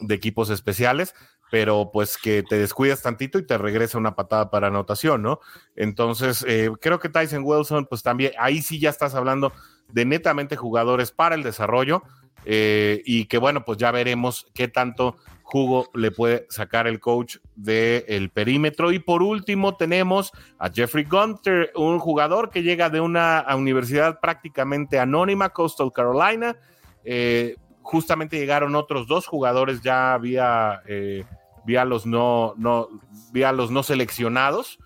[0.09, 1.15] equipos especiales,
[1.49, 5.39] pero pues que te descuidas tantito y te regresa una patada para anotación, ¿no?
[5.75, 9.51] Entonces, eh, creo que Tyson Wilson, pues también, ahí sí ya estás hablando
[9.93, 12.03] de netamente jugadores para el desarrollo
[12.45, 17.37] eh, y que bueno, pues ya veremos qué tanto jugo le puede sacar el coach
[17.55, 18.91] del perímetro.
[18.91, 24.97] Y por último tenemos a Jeffrey Gunter, un jugador que llega de una universidad prácticamente
[24.97, 26.55] anónima, Coastal Carolina.
[27.03, 31.25] Eh, justamente llegaron otros dos jugadores ya vía, eh,
[31.65, 32.87] vía, los, no, no,
[33.33, 34.79] vía los no seleccionados.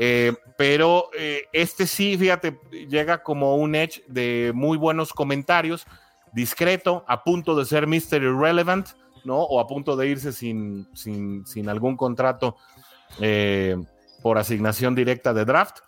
[0.00, 5.86] Eh, pero eh, este sí, fíjate, llega como un edge de muy buenos comentarios,
[6.32, 8.22] discreto, a punto de ser Mr.
[8.22, 8.90] Irrelevant,
[9.24, 9.38] ¿no?
[9.38, 12.56] O a punto de irse sin, sin, algún contrato
[13.20, 13.76] eh,
[14.22, 15.78] por asignación directa de draft.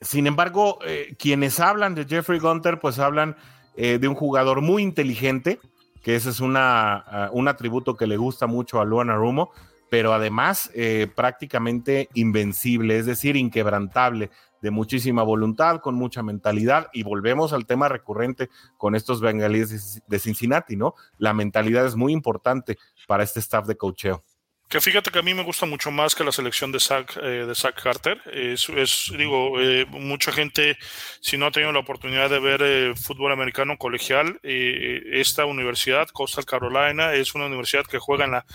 [0.00, 0.78] Sin embargo,
[1.18, 3.36] quienes hablan de Jeffrey Gunter, pues hablan
[3.74, 5.60] de un jugador muy inteligente,
[6.02, 9.50] que ese es una, un atributo que le gusta mucho a Luana Rumo
[9.94, 16.88] pero además eh, prácticamente invencible, es decir, inquebrantable, de muchísima voluntad, con mucha mentalidad.
[16.92, 20.96] Y volvemos al tema recurrente con estos bengalíes de Cincinnati, ¿no?
[21.16, 22.76] La mentalidad es muy importante
[23.06, 24.24] para este staff de cocheo.
[24.68, 27.44] Que fíjate que a mí me gusta mucho más que la selección de Zach, eh,
[27.46, 28.20] de Zach Carter.
[28.32, 30.76] Es, es digo, eh, mucha gente,
[31.20, 36.44] si no ha tenido la oportunidad de ver eh, fútbol americano colegial, esta universidad, Coastal
[36.44, 38.46] Carolina, es una universidad que juega en la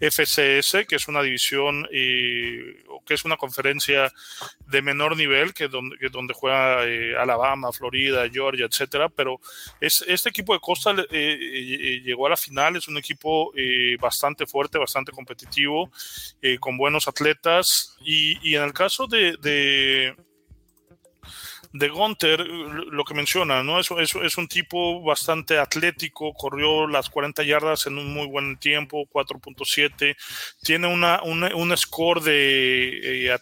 [0.00, 4.12] FCS, que es una división, que es una conferencia
[4.66, 6.82] de menor nivel, que donde, donde juega
[7.20, 9.08] Alabama, Florida, Georgia, etcétera.
[9.08, 9.40] Pero
[9.80, 13.52] es, este equipo de Coastal llegó a la final, es un equipo
[14.00, 15.57] bastante fuerte, bastante competitivo
[16.42, 17.96] eh, con buenos atletas.
[18.00, 20.14] Y, en el caso de, de,
[21.72, 23.78] de Gunter, lo que menciona, ¿no?
[23.78, 28.58] Es, es, es, un tipo bastante atlético, corrió las 40 yardas en un muy buen
[28.58, 30.16] tiempo, 4.7,
[30.62, 33.38] tiene una, un score de eh,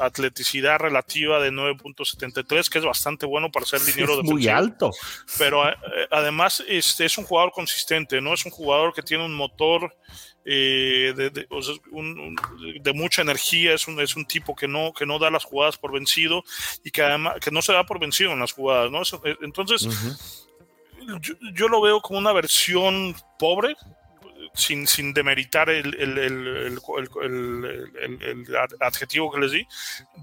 [0.00, 4.90] atleticidad relativa de 9.73, que es bastante bueno para ser liniero de Muy alto.
[5.38, 5.74] Pero eh,
[6.10, 8.34] además es, es un jugador consistente, ¿no?
[8.34, 9.94] Es un jugador que tiene un motor
[10.44, 11.12] eh,
[12.82, 15.76] de, mucha energía, es un, es un tipo que no, que no da las jugadas
[15.76, 16.42] por vencido
[16.82, 19.02] y que además que no se da por vencido en las jugadas, ¿no?
[19.24, 19.86] Eh, entonces,
[21.54, 23.76] yo, lo veo como una versión pobre,
[24.54, 26.78] sin, sin demeritar el, el, el,
[28.20, 29.66] el, adjetivo que les di,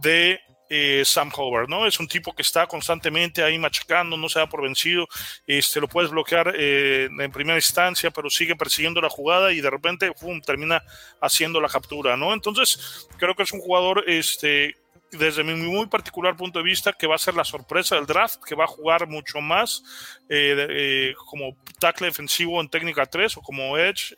[0.01, 0.39] de
[0.69, 1.85] eh, Sam Howard, ¿no?
[1.87, 5.07] Es un tipo que está constantemente ahí machacando, no se da por vencido,
[5.45, 9.69] este, lo puedes bloquear eh, en primera instancia, pero sigue persiguiendo la jugada y de
[9.69, 10.11] repente
[10.45, 10.83] termina
[11.21, 12.33] haciendo la captura, ¿no?
[12.33, 14.75] Entonces, creo que es un jugador, este,
[15.11, 18.41] desde mi muy particular punto de vista, que va a ser la sorpresa del draft,
[18.45, 19.83] que va a jugar mucho más
[20.29, 24.13] eh, como tackle defensivo en técnica 3 o como edge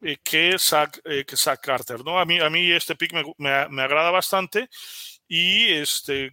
[0.00, 2.18] eh, que, Zach, eh, que Zach Carter, ¿no?
[2.18, 4.68] A mí, a mí este pick me, me, agrada bastante
[5.26, 6.32] y este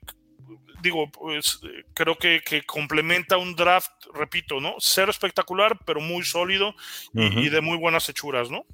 [0.82, 1.60] digo, pues
[1.96, 4.76] creo que, que, complementa un draft, repito, ¿no?
[4.78, 6.76] Cero espectacular, pero muy sólido
[7.14, 8.66] y, de muy buenas hechuras, ¿no?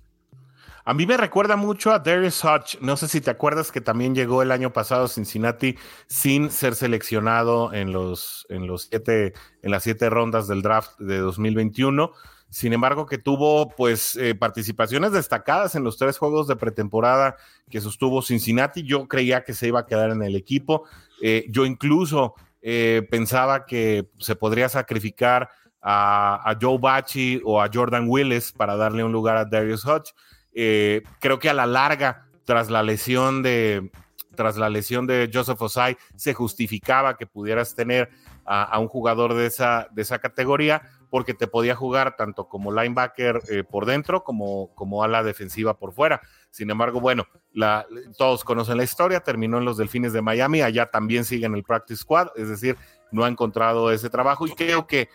[0.84, 2.78] A mí me recuerda mucho a Darius Hodge.
[2.82, 5.78] No sé si te acuerdas que también llegó el año pasado a Cincinnati
[6.08, 11.20] sin ser seleccionado en los, en los siete, en las siete rondas del draft de
[11.20, 12.12] 2021
[12.52, 17.38] sin embargo, que tuvo pues eh, participaciones destacadas en los tres juegos de pretemporada
[17.70, 18.84] que sostuvo Cincinnati.
[18.84, 20.84] Yo creía que se iba a quedar en el equipo.
[21.22, 25.50] Eh, yo incluso eh, pensaba que se podría sacrificar
[25.82, 30.12] a, Joe Bachi o a Jordan Willis para darle un lugar a Darius Hodge.
[30.52, 33.92] creo que a la larga, tras la lesión de,
[34.36, 38.10] tras la lesión de Joseph Osai, se justificaba que pudieras tener
[38.46, 40.82] a, a un jugador de esa, de esa categoría
[41.12, 45.94] porque te podía jugar tanto como linebacker eh, por dentro como, como ala defensiva por
[45.94, 46.22] fuera.
[46.50, 47.86] Sin embargo, bueno, la,
[48.18, 51.64] todos conocen la historia, terminó en los Delfines de Miami, allá también sigue en el
[51.64, 52.78] Practice Squad, es decir,
[53.12, 55.10] no ha encontrado ese trabajo y creo que,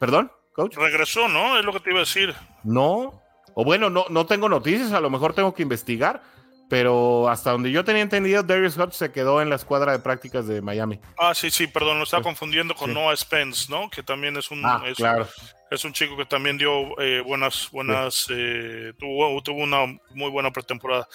[0.00, 0.76] perdón, coach.
[0.76, 1.58] Regresó, ¿no?
[1.58, 2.34] Es lo que te iba a decir.
[2.64, 3.22] No,
[3.54, 6.22] o bueno, no, no tengo noticias, a lo mejor tengo que investigar,
[6.68, 10.46] pero hasta donde yo tenía entendido, Darius Hodge se quedó en la escuadra de prácticas
[10.46, 10.98] de Miami.
[11.18, 13.88] Ah, sí, sí, perdón, lo estaba pues, confundiendo con Noah Spence, ¿no?
[13.88, 15.28] Que también es un, ah, es, claro.
[15.70, 20.50] es, un chico que también dio eh, buenas, buenas, eh, tuvo, tuvo una muy buena
[20.50, 21.08] pretemporada.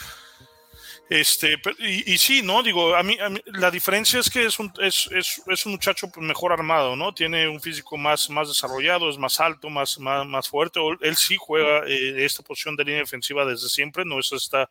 [1.12, 2.64] Este, y, sí, ¿no?
[2.64, 6.26] Digo, a mí, la diferencia es que es un, es, es, es, un muchacho pues,
[6.26, 7.14] mejor armado, ¿no?
[7.14, 10.80] Tiene un físico más, más desarrollado, es más alto, más, más, más fuerte.
[11.02, 14.70] Él sí juega eh, esta posición de línea defensiva desde siempre, no es esta,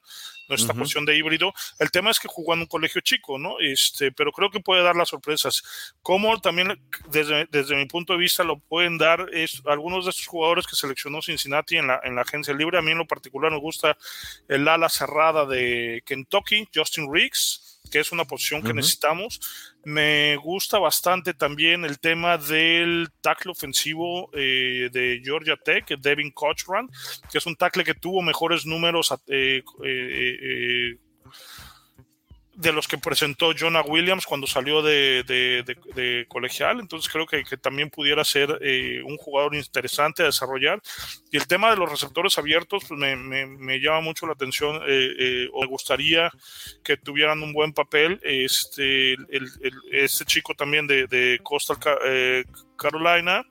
[0.51, 1.55] no es esta posición de híbrido.
[1.78, 3.59] El tema es que jugó en un colegio chico, ¿no?
[3.61, 5.62] Este, pero creo que puede dar las sorpresas.
[6.03, 6.78] Como también,
[7.09, 10.76] desde, desde mi punto de vista, lo pueden dar es, algunos de estos jugadores que
[10.76, 12.78] seleccionó Cincinnati en la, en la agencia libre.
[12.78, 13.96] A mí en lo particular me gusta
[14.48, 19.40] el ala cerrada de Kentucky Justin Riggs, que es una posición que necesitamos.
[19.85, 26.89] Me gusta bastante también el tema del tackle ofensivo eh, de Georgia Tech, Devin Cochran,
[27.31, 30.99] que es un tackle que tuvo mejores números eh, eh,
[32.61, 38.24] de los que presentó Jonah Williams cuando salió de, colegial, entonces creo que, también pudiera
[38.24, 40.80] ser eh, un jugador interesante a desarrollar.
[41.30, 45.48] Y el tema de los receptores abiertos pues me, llama mucho la atención, eh, eh,
[45.52, 46.30] me gustaría
[46.84, 48.20] que tuvieran un buen papel.
[48.22, 49.16] Este,
[49.92, 51.78] este chico también de, de Coastal
[52.81, 53.45] Carolina,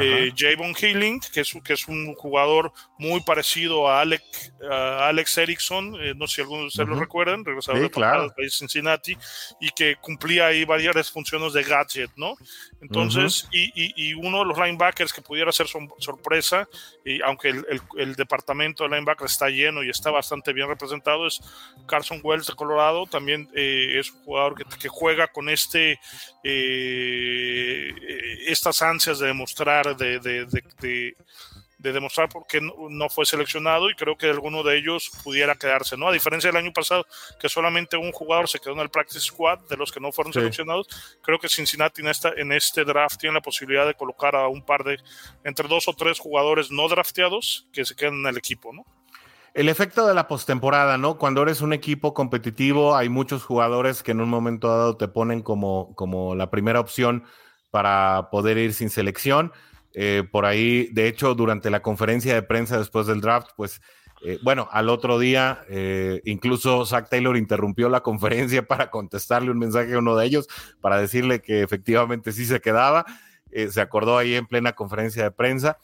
[0.00, 5.96] eh, Javon Healing, que es, que es un jugador muy parecido a, Alex, Alex Erickson,
[6.00, 7.90] eh, no sé si algunos de ustedes lo recuerdan, regresador
[8.36, 9.16] de Cincinnati,
[9.60, 12.36] y que cumplía ahí varias funciones de gadget, ¿no?
[12.80, 15.66] Entonces, y, uno de los linebackers que pudiera ser
[15.98, 16.68] sorpresa,
[17.04, 17.48] y aunque
[17.96, 21.40] el, departamento de linebacker está lleno y está bastante bien representado, es
[21.86, 25.98] Carson Wells de Colorado, también eh, es un jugador que, que juega con este
[26.44, 27.90] eh,
[28.52, 31.16] estas ansias de demostrar, de, de, de,
[31.82, 35.96] de demostrar por qué no, fue seleccionado y creo que alguno de ellos pudiera quedarse,
[35.96, 36.08] ¿no?
[36.08, 37.04] A diferencia del año pasado,
[37.40, 40.32] que solamente un jugador se quedó en el practice squad de los que no fueron
[40.32, 40.86] seleccionados,
[41.22, 44.64] creo que Cincinnati en, esta, en este draft tiene la posibilidad de colocar a un
[44.64, 44.98] par de,
[45.42, 48.84] entre dos o tres jugadores no drafteados que se queden en el equipo, ¿no?
[49.54, 51.18] El efecto de la postemporada, ¿no?
[51.18, 55.42] Cuando eres un equipo competitivo, hay muchos jugadores que en un momento dado te ponen
[55.42, 57.24] como, como la primera opción
[57.72, 59.50] para poder ir sin selección.
[59.94, 63.80] Eh, por ahí, de hecho, durante la conferencia de prensa después del draft, pues,
[64.24, 69.58] eh, bueno, al otro día, eh, incluso Zach Taylor interrumpió la conferencia para contestarle un
[69.58, 70.48] mensaje a uno de ellos,
[70.80, 73.04] para decirle que efectivamente sí se quedaba.
[73.50, 75.78] se acordó ahí en plena conferencia de prensa.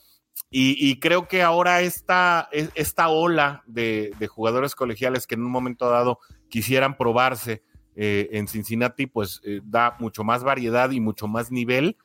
[0.51, 5.91] Y, creo que ahora esta, e, esta ola de, jugadores colegiales que en un momento
[5.91, 7.63] dado quisieran probarse
[8.01, 11.97] eh, en Cincinnati, pues eh, da mucho más variedad y mucho más nivel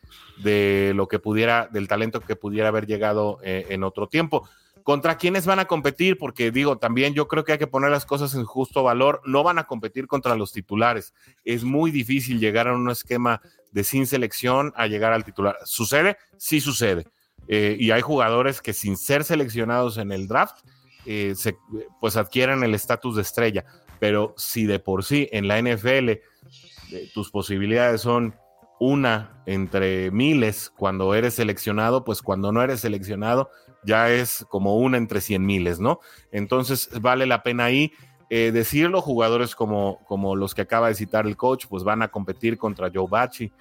[0.41, 4.49] de lo que pudiera, del talento que pudiera haber llegado eh, en otro tiempo.
[4.81, 6.17] ¿Contra quiénes van a competir?
[6.17, 9.21] Porque digo, también yo creo que hay que poner las cosas en justo valor.
[9.23, 11.13] No van a competir contra los titulares.
[11.45, 13.39] Es muy difícil llegar a un esquema
[13.71, 15.57] de sin selección a llegar al titular.
[15.63, 16.17] ¿Sucede?
[16.37, 17.05] Sí sucede.
[17.47, 20.65] Eh, y hay jugadores que sin ser seleccionados en el draft,
[21.05, 21.55] eh, se,
[22.01, 23.65] pues adquieren el estatus de estrella.
[23.99, 28.35] Pero si de por sí en la NFL eh, tus posibilidades son
[28.79, 33.49] una entre miles cuando eres seleccionado, pues cuando no eres seleccionado
[33.83, 35.99] ya es como una entre cien miles, ¿no?
[36.31, 37.91] Entonces vale la pena ahí
[38.29, 42.07] eh, decirlo, jugadores como, como los que acaba de citar el coach, pues van a
[42.09, 43.51] competir contra Joe Bachi,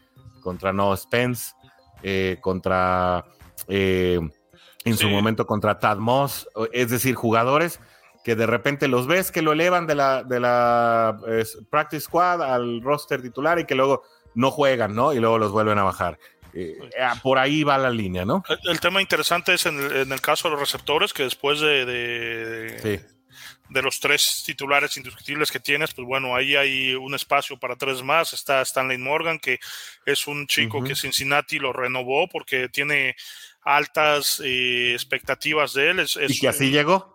[0.40, 1.54] contra Noah Spence,
[2.02, 3.24] eh, contra,
[3.68, 7.80] en su momento contra Tad Moss, es decir, jugadores
[8.24, 11.18] que de repente los ves que lo elevan de la, de la
[11.70, 14.04] practice squad al roster titular y que luego
[14.34, 15.12] no juegan, ¿no?
[15.12, 16.18] Y luego los vuelven a bajar.
[16.54, 16.78] Eh,
[17.22, 18.44] por ahí va la línea, ¿no?
[18.64, 24.00] El, tema interesante es en el, caso de los receptores, que después de, de, los
[24.00, 28.34] tres titulares indiscutibles que tienes, pues bueno, ahí hay un espacio para tres más.
[28.34, 29.60] Está Stanley Morgan, que
[30.04, 33.16] es un chico que Cincinnati lo renovó porque tiene
[33.62, 36.06] altas eh, expectativas de él.
[36.28, 37.11] y que así llegó.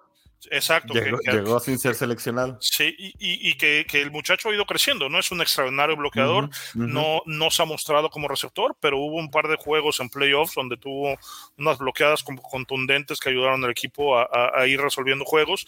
[0.52, 0.94] Exacto.
[0.94, 2.58] Llegó, sin ser seleccionado.
[2.62, 5.20] Sí, y, que, el muchacho ha ido creciendo, ¿no?
[5.20, 9.48] Es un extraordinario bloqueador, No, no se ha mostrado como receptor, pero hubo un par
[9.48, 11.18] de juegos en playoffs donde tuvo
[11.58, 15.66] unas bloqueadas contundentes que ayudaron al equipo a, ir resolviendo juegos.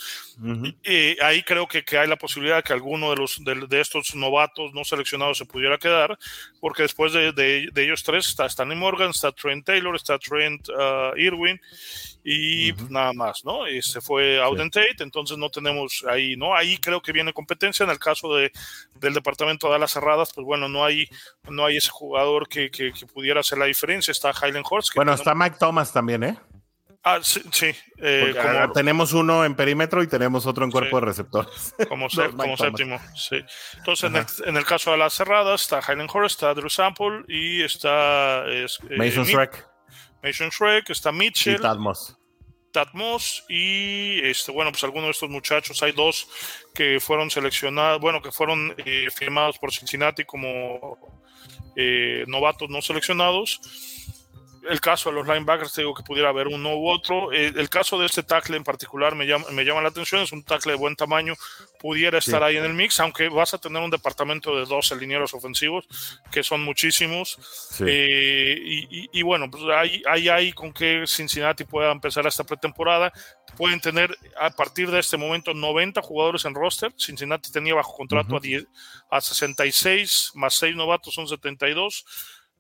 [0.84, 4.74] y, ahí creo que, hay la posibilidad de que alguno de, los, de, estos novatos
[4.74, 6.18] no seleccionados se pudiera quedar,
[6.60, 10.68] porque después de, ellos tres está Stanley Morgan, está Trent Taylor, está Trent
[12.26, 13.68] uh, y nada más, ¿no?
[13.68, 14.40] Y se fue
[14.72, 16.56] Tate, entonces no tenemos ahí, ¿no?
[16.56, 17.84] Ahí creo que viene competencia.
[17.84, 18.52] En el caso de,
[18.96, 21.08] del departamento de alas cerradas, pues bueno, no hay,
[21.50, 24.12] no hay ese jugador que, que, pudiera hacer la diferencia.
[24.12, 24.94] Está Highland Horst.
[24.96, 26.38] Bueno, está Mike Thomas también, ¿eh?
[27.02, 27.72] Ah, sí, sí.
[27.98, 28.36] Eh,
[28.74, 31.74] tenemos uno en perímetro y tenemos otro en cuerpo de receptores.
[31.88, 32.10] Como,
[32.58, 33.38] séptimo, sí.
[33.78, 37.24] Entonces, en el, en el, caso de las cerradas, está Highland Horst, está Drew Sample
[37.28, 38.46] y está...
[38.48, 39.69] Es, eh, Mason Shrek.
[40.24, 41.56] Mason Shrek, está Mitchell.
[41.56, 42.16] Y Tatmos.
[42.72, 46.28] Tatmos y este, bueno, pues algunos de estos muchachos, hay dos
[46.74, 50.98] que fueron seleccionados, bueno, que fueron eh, firmados por Cincinnati como
[51.76, 53.60] eh, novatos no seleccionados
[54.70, 57.32] el caso de los linebackers, te digo que pudiera haber uno u otro.
[57.32, 60.32] Eh, el caso de este tackle en particular me llama, me llama la atención, es
[60.32, 61.36] un tackle de buen tamaño,
[61.80, 65.34] pudiera estar ahí en el mix, aunque vas a tener un departamento de 12 linieros
[65.34, 65.88] ofensivos,
[66.32, 67.38] que son muchísimos.
[67.86, 68.57] Eh,
[69.12, 73.12] y, bueno, pues ahí, hay con que Cincinnati pueda empezar esta pretemporada.
[73.57, 76.93] Pueden tener a partir de este momento 90 jugadores en roster.
[76.97, 78.66] Cincinnati tenía bajo contrato a, 10,
[79.10, 82.05] a 66, más 6 novatos son 72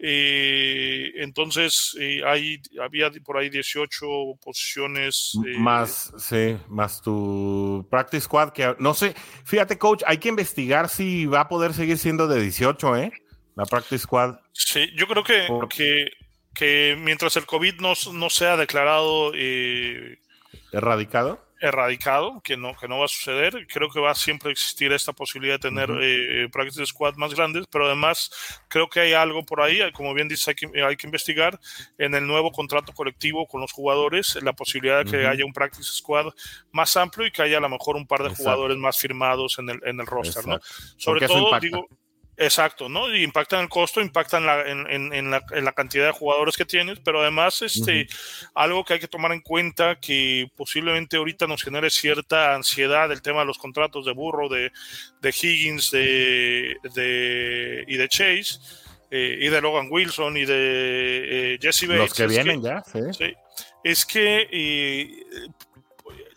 [0.01, 4.05] eh, entonces, eh, hay, había por ahí 18
[4.41, 5.37] posiciones.
[5.45, 10.87] Eh, más, sí, más tu practice squad, que no sé, fíjate, coach, hay que investigar
[10.87, 13.11] si va a poder seguir siendo de 18, ¿eh?
[13.55, 14.39] La practice squad.
[14.53, 16.07] Sí, yo creo que, que,
[16.53, 19.33] que, mientras el COVID no, no sea declarado.
[20.71, 21.48] ¿Erradicado?
[21.59, 23.67] Erradicado, que no, que no va a suceder.
[23.67, 27.65] Creo que va a siempre existir esta posibilidad de tener eh, practice squad más grandes,
[27.71, 28.31] pero además
[28.67, 31.59] creo que hay algo por ahí, como bien dice, hay que, hay que investigar
[31.97, 35.91] en el nuevo contrato colectivo con los jugadores, la posibilidad de que haya un practice
[35.91, 36.33] squad
[36.71, 39.69] más amplio y que haya a lo mejor un par de jugadores más firmados en
[39.69, 40.59] el, en el roster, ¿no?
[40.97, 41.87] Sobre todo, digo,
[42.41, 43.13] Exacto, ¿no?
[43.13, 46.63] Y impactan el costo, impactan la, en, en, la, en, la, cantidad de jugadores que
[46.63, 48.07] tienes, pero además este,
[48.55, 53.21] algo que hay que tomar en cuenta que posiblemente ahorita nos genere cierta ansiedad el
[53.21, 54.71] tema de los contratos de Burro, de,
[55.21, 58.59] de Higgins de, de, y de Chase,
[59.11, 61.99] eh, y de Logan Wilson y de eh, Jesse Bates.
[61.99, 62.99] Los que vienen ya, sí.
[63.17, 63.33] sí.
[63.83, 65.25] Es que eh,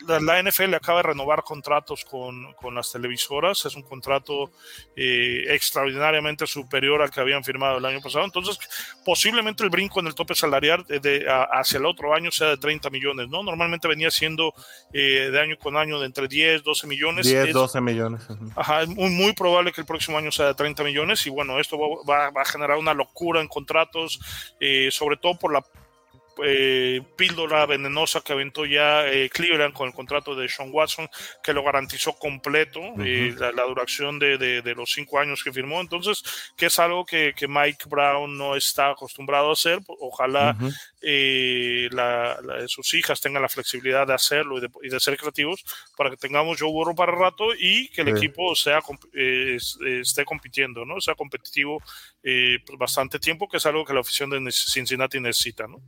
[0.07, 4.51] la NFL acaba de renovar contratos con, con las televisoras, es un contrato
[4.97, 8.59] eh, extraordinariamente superior al que habían firmado el año pasado, entonces
[9.05, 12.91] posiblemente el brinco en el tope salarial de, hacia el otro año sea de 30
[12.91, 13.43] millones, ¿no?
[13.43, 14.55] Normalmente venía siendo
[14.93, 17.27] eh, de año con año de entre 10, 12 millones.
[17.27, 18.23] 10, 12 millones.
[18.57, 21.59] Ajá, es muy, muy, probable que el próximo año sea de 30 millones y bueno,
[21.59, 24.21] esto va, va, a generar una locura en contratos,
[24.61, 25.63] eh, sobre todo por la
[26.43, 31.09] eh, píldora venenosa que aventó ya eh, Cleveland con el contrato de Sean Watson,
[31.43, 35.81] que lo garantizó completo, eh, la, duración de, de, los cinco años que firmó.
[35.81, 36.23] Entonces,
[36.57, 39.81] que es algo que, que Mike Brown no está acostumbrado a hacer.
[39.87, 40.57] Ojalá
[41.03, 45.65] la, sus hijas tengan la flexibilidad de hacerlo y de, ser creativos
[45.97, 48.81] para que tengamos Joe Burrow para rato y que el equipo sea
[49.13, 51.01] esté compitiendo, ¿no?
[51.01, 51.83] Sea competitivo
[52.23, 55.83] pues, bastante tiempo, que es algo que la afición de Cincinnati necesita, ¿no?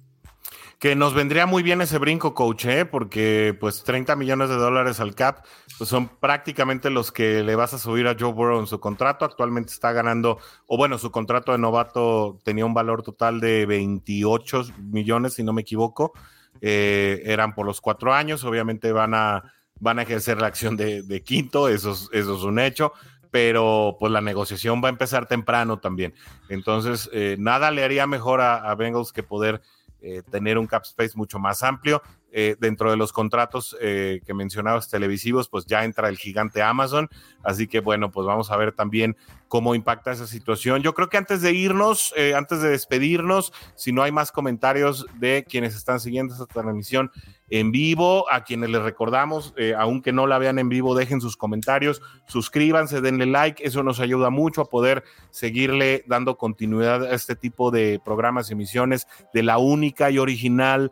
[0.85, 2.85] Que nos vendría muy bien ese brinco, coach, ¿eh?
[2.85, 5.43] porque pues 30 millones de dólares al cap
[5.79, 9.25] pues son prácticamente los que le vas a subir a Joe Burrow en su contrato.
[9.25, 14.65] Actualmente está ganando, o bueno, su contrato de novato tenía un valor total de 28
[14.83, 16.13] millones, si no me equivoco.
[16.61, 19.43] Eh, eran por los cuatro años, obviamente van a,
[19.81, 22.93] van a ejercer la acción de, quinto, eso es, eso es un hecho
[23.31, 26.15] pero pues la negociación va a empezar temprano también.
[26.49, 29.61] Entonces, eh, nada le haría mejor a, a Bengals que poder
[30.05, 32.03] eh, tener un cap space mucho más amplio.
[32.37, 37.09] Eh, dentro de los contratos eh, que mencionabas televisivos, pues ya entra el gigante Amazon.
[37.45, 39.17] Así que bueno, pues vamos a ver también
[39.47, 40.83] cómo impacta esa situación.
[40.83, 45.47] Yo creo que antes de irnos, antes de despedirnos, si no hay más comentarios de
[45.49, 47.13] quienes están siguiendo esta transmisión
[47.51, 52.03] en vivo, a quienes les recordamos, aunque no la vean en vivo, dejen sus comentarios,
[52.27, 57.71] suscríbanse, denle like, eso nos ayuda mucho a poder seguirle dando continuidad a este tipo
[57.71, 60.91] de programas y emisiones de la única y original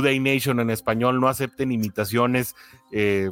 [0.00, 2.54] Day Nation en español, no acepten imitaciones,
[2.92, 3.30] eh,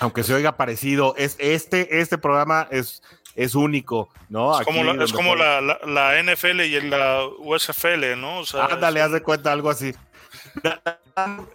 [0.00, 1.14] aunque se oiga parecido.
[1.16, 3.02] Es, este, este programa es,
[3.34, 4.58] es único, ¿no?
[4.60, 8.40] Es como, la, es como la, la, NFL y la USFL, ¿no?
[8.40, 9.94] O sea, Ándale, haz de cuenta algo así.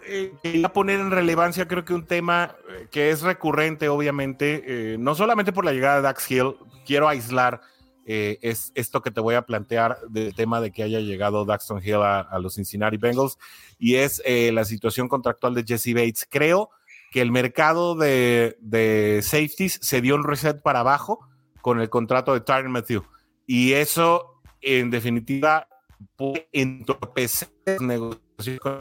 [0.08, 5.14] Eh, quería poner en relevancia, creo que un tema eh, que es recurrente, obviamente, no
[5.14, 7.60] solamente por la llegada de Dax Hill, quiero aislar
[8.04, 11.80] eh, es esto que te voy a plantear del tema de que haya llegado Daxton
[11.82, 13.38] Hill a, los Cincinnati Bengals
[13.78, 16.26] y es eh, la situación contractual de Jesse Bates.
[16.28, 16.70] Creo
[17.12, 21.28] que el mercado de, safeties se dio un reset para abajo
[21.60, 23.04] con el contrato de Tyron Matthew
[23.46, 25.68] y eso en definitiva
[26.16, 27.48] puede entorpecer
[27.80, 28.80] negociaciones con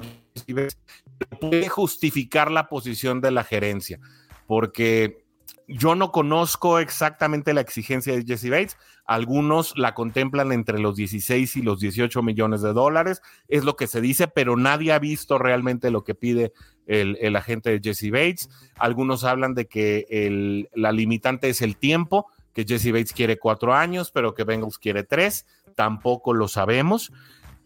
[1.40, 4.00] puede justificar la posición de la gerencia
[4.48, 5.21] porque
[5.68, 8.78] yo no conozco exactamente la exigencia de Jesse Bates.
[9.06, 13.22] Algunos la contemplan entre los 16 y los 18 millones de dólares.
[13.48, 16.54] Es lo que se dice, pero nadie ha visto realmente lo que pide
[16.88, 18.50] el, agente de Jesse Bates.
[18.78, 24.12] Algunos hablan de que la limitante es el tiempo, que Jesse Bates quiere cuatro años,
[24.12, 25.46] pero que Bengals quiere tres.
[25.76, 27.12] Tampoco lo sabemos.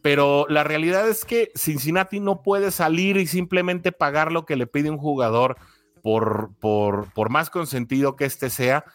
[0.02, 4.68] Pero la realidad es que Cincinnati no puede salir y simplemente pagar lo que le
[4.68, 5.58] pide un jugador
[6.06, 8.86] por, por, más consentido que este sea,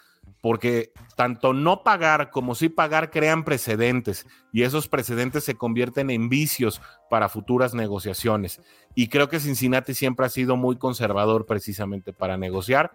[0.40, 6.28] porque tanto no pagar como sí pagar crean precedentes y esos precedentes se convierten en
[6.28, 6.80] vicios
[7.10, 8.60] para futuras negociaciones.
[8.94, 12.92] Y creo que Cincinnati siempre ha sido muy conservador precisamente para negociar.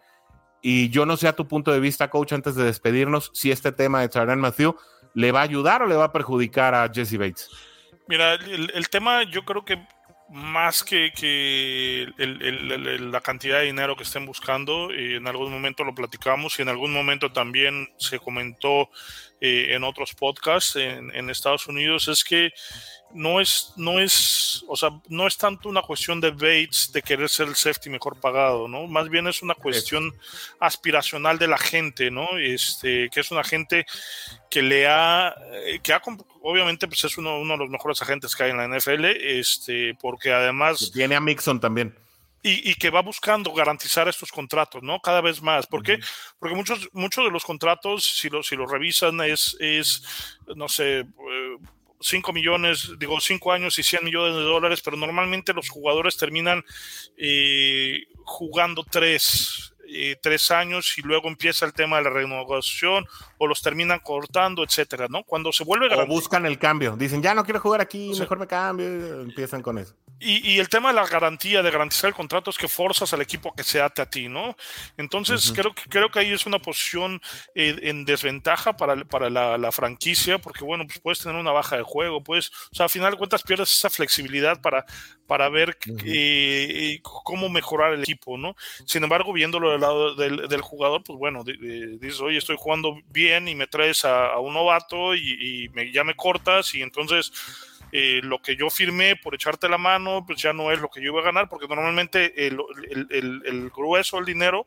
[0.62, 3.74] Y yo no sé a tu punto de vista, coach, antes de despedirnos, si este
[3.74, 4.78] tema de Tyrann Matthew
[5.14, 7.50] le va a ayudar o le va a perjudicar a Jesse Bates.
[8.08, 9.86] Mira, el tema yo creo que
[10.30, 15.94] más que, que la cantidad de dinero que estén buscando, eh, en algún momento lo
[15.94, 18.90] platicamos y en algún momento también se comentó
[19.40, 22.52] eh, en otros podcasts en, Estados Unidos, es que
[23.16, 27.30] no es, no es, o sea, no es tanto una cuestión de Bates de querer
[27.30, 28.86] ser el safety mejor pagado, ¿no?
[28.88, 30.14] Más bien es una cuestión
[30.60, 32.38] aspiracional de la gente, ¿no?
[32.38, 33.86] Este, que es una gente
[34.50, 35.34] que le ha,
[35.66, 36.02] eh, que ha,
[36.42, 39.96] obviamente, pues es uno, uno de los mejores agentes que hay en la NFL, este,
[40.00, 40.92] porque además...
[40.94, 41.96] Tiene a Mixon también.
[42.48, 45.00] Y, que va buscando garantizar estos contratos, ¿no?
[45.00, 45.66] Cada vez más.
[45.66, 45.98] ¿Por qué?
[46.38, 50.04] Porque muchos, muchos de los contratos, si lo, si lo revisan, es, es
[50.56, 51.08] no sé,
[52.00, 56.64] 5 millones, digo 5 años y 100 millones de dólares, pero normalmente los jugadores terminan
[57.18, 63.06] eh, jugando 3 eh, tres años y luego empieza el tema de la renegociación
[63.38, 65.24] o los terminan cortando, etcétera, ¿no?
[65.24, 68.48] Cuando se vuelve o buscan el cambio, dicen ya no quiero jugar aquí, mejor me
[68.48, 69.96] cambio, empiezan con eso.
[70.18, 73.54] Y, el tema de la garantía, de garantizar el contrato, es que forzas al equipo
[73.54, 74.56] que se ate a ti, ¿no?
[74.98, 77.22] Entonces, creo, que, creo que ahí es una posición
[77.54, 81.84] eh, en desventaja para, para la, franquicia, porque, bueno, pues puedes tener una baja de
[81.84, 84.86] juego, pues, o sea, al final de cuentas pierdes esa flexibilidad para,
[85.28, 88.56] para ver eh, cómo mejorar el equipo, ¿no?
[88.86, 93.56] Sin embargo, viéndolo del lado del, jugador, pues bueno, dices, oye, estoy jugando bien y
[93.56, 97.32] me traes a, un novato y, me, ya me cortas y entonces
[97.98, 101.00] eh, lo que yo firmé por echarte la mano, pues ya no es lo que
[101.02, 102.60] yo iba a ganar, porque normalmente el,
[103.10, 104.66] el, el, grueso del dinero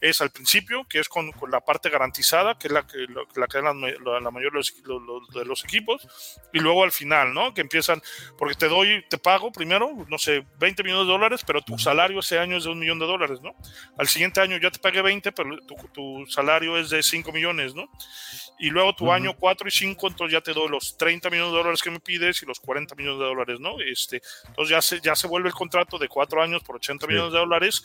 [0.00, 2.98] es al principio, que es con, con la parte garantizada, que es la que,
[3.34, 6.06] la que dan la, la mayoría de los, equipos,
[6.52, 7.52] y luego al final, ¿no?
[7.52, 8.00] Que empiezan,
[8.38, 12.20] porque te doy, te pago primero, no sé, 20 millones de dólares, pero tu salario
[12.20, 13.56] ese año es de un millón de dólares, ¿no?
[13.98, 17.74] Al siguiente año ya te pagué 20, pero tu, tu salario es de 5 millones,
[17.74, 17.90] ¿no?
[18.60, 21.58] Y luego tu año 4 y 5, entonces ya te doy los 30 millones de
[21.58, 23.80] dólares que me pides y los 40 millones de dólares, ¿no?
[23.80, 27.32] Este, entonces ya se, ya se vuelve el contrato de cuatro años por 80 millones
[27.32, 27.82] de dólares,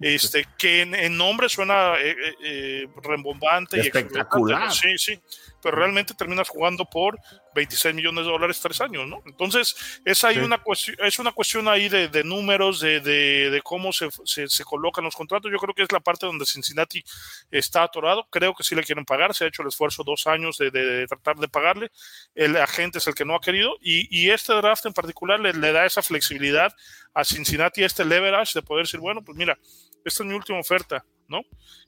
[0.00, 4.68] este, que en, nombre suena eh, eh, eh, rembombante espectacular.
[4.68, 5.20] Y sí, sí,
[5.62, 7.18] pero realmente terminas jugando por
[7.54, 9.22] 26 millones de dólares tres años, ¿no?
[9.26, 14.08] Entonces, es ahí una cuestión, es una cuestión ahí de, números, de, de, cómo se,
[14.24, 15.50] se, colocan los contratos.
[15.52, 17.04] Yo creo que es la parte donde Cincinnati
[17.50, 18.26] está atorado.
[18.30, 19.34] Creo que sí le quieren pagar.
[19.34, 21.90] Se ha hecho el esfuerzo dos años de, tratar de pagarle.
[22.34, 23.76] El agente es el que no ha querido.
[23.80, 26.74] Y, y este draft en particular le, le, da esa flexibilidad
[27.14, 29.58] a Cincinnati, este leverage de poder decir, bueno, pues mira,
[30.04, 31.42] esta es mi última oferta, ¿no?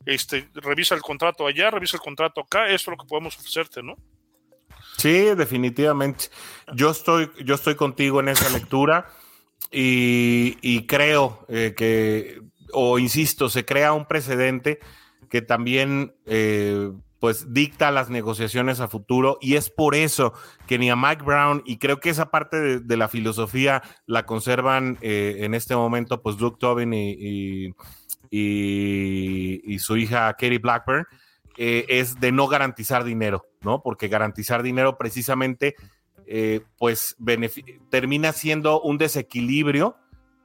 [0.07, 3.83] Este, revisa el contrato allá, revisa el contrato acá, esto es lo que podemos ofrecerte,
[3.83, 3.97] ¿no?
[4.97, 6.27] Sí, definitivamente.
[6.75, 9.09] Yo estoy, yo estoy contigo en esa lectura
[9.71, 12.41] y, creo eh, que,
[12.73, 14.79] o insisto, se crea un precedente
[15.29, 16.93] que también eh,
[17.25, 20.35] pues dicta las negociaciones a futuro y es por eso
[20.67, 24.99] que ni a Mike Brown y creo que esa parte de, la filosofía la conservan
[25.01, 27.75] eh, en este momento pues Luke Tobin y, y,
[28.31, 31.07] su hija Katie Blackburn
[31.57, 33.47] es de no garantizar dinero.
[33.65, 33.83] ¿no?
[33.83, 35.75] Porque garantizar dinero precisamente,
[36.27, 37.17] eh, pues
[37.91, 39.97] termina siendo un desequilibrio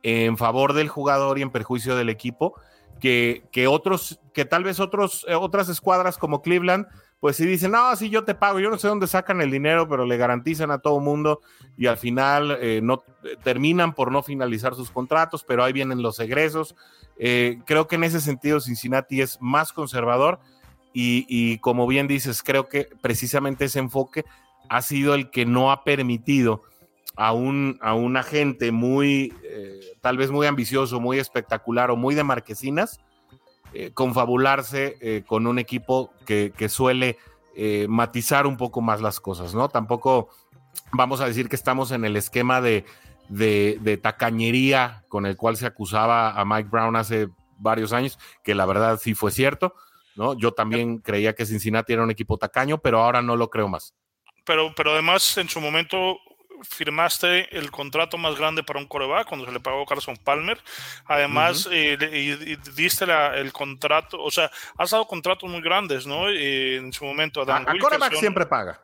[0.01, 2.55] en favor del jugador y en perjuicio del equipo,
[2.99, 6.87] que, que otros, que tal vez otros, eh, otras escuadras como Cleveland,
[7.19, 9.87] pues si dicen, no, sí, yo te pago, yo no sé dónde sacan el dinero,
[9.89, 11.41] pero le garantizan a todo mundo
[11.77, 13.03] y al final eh, no
[13.43, 16.75] terminan por no finalizar sus contratos, pero ahí vienen los egresos.
[17.17, 20.39] creo que en ese sentido Cincinnati es más conservador
[20.93, 24.25] y, como bien dices, creo que precisamente ese enfoque
[24.69, 26.63] ha sido el que no ha permitido
[27.15, 32.15] a un, a un agente muy, eh, tal vez muy ambicioso, muy espectacular o muy
[32.15, 32.99] de marquesinas,
[33.73, 37.17] eh, confabularse eh, con un equipo que, suele
[37.89, 39.67] matizar un poco más las cosas, ¿no?
[39.67, 40.29] Tampoco
[40.93, 42.85] vamos a decir que estamos en el esquema de,
[43.27, 47.27] de, tacañería con el cual se acusaba a Mike Brown hace
[47.57, 49.75] varios años, que la verdad sí fue cierto,
[50.15, 50.37] ¿no?
[50.37, 53.93] Yo también creía que Cincinnati era un equipo tacaño, pero ahora no lo creo más.
[54.45, 56.17] Pero, pero además, en su momento
[56.63, 60.59] firmaste el contrato más grande para un coreback cuando se le pagó a Carson Palmer.
[61.05, 63.05] Además, eh, diste
[63.35, 66.29] el contrato, o sea, has dado contratos muy grandes, ¿no?
[66.29, 67.41] Eh, en su momento.
[67.49, 68.81] a, a coreback siempre paga.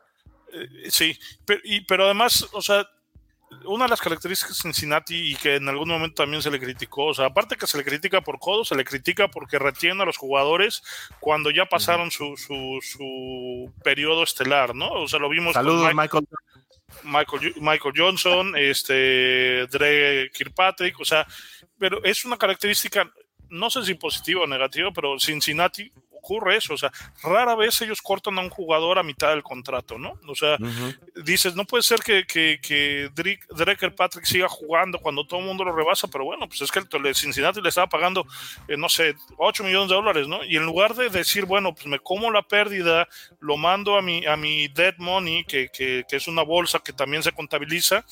[0.52, 2.88] Eh, sí, pero, pero además, o sea,
[3.64, 7.06] una de las características de Cincinnati y que en algún momento también se le criticó,
[7.06, 10.06] o sea, aparte que se le critica por codo, se le critica porque retiene a
[10.06, 10.82] los jugadores
[11.20, 14.90] cuando ya pasaron su, su, periodo estelar, ¿no?
[14.90, 16.26] O sea, lo vimos Saludos, Michael, Michael.
[17.02, 21.26] Michael, Johnson, este, Dre Kirkpatrick, o sea,
[21.78, 23.10] pero es una característica,
[23.48, 25.92] no sé si positiva o negativa, pero Cincinnati
[26.26, 26.92] ocurre eso, o sea,
[27.22, 30.18] rara vez ellos cortan a un jugador a mitad del contrato, ¿no?
[30.26, 30.58] O sea,
[31.24, 35.64] dices, no puede ser que, que, que Drecker Patrick siga jugando cuando todo el mundo
[35.64, 38.26] lo rebasa, pero bueno, pues es que el Cincinnati le estaba pagando,
[38.66, 40.44] eh, no sé, 8 millones de dólares, ¿no?
[40.44, 43.08] Y en lugar de decir, bueno, pues me como la pérdida,
[43.40, 46.92] lo mando a mi, a mi dead money, que, que, que es una bolsa que
[46.92, 48.04] también se contabiliza,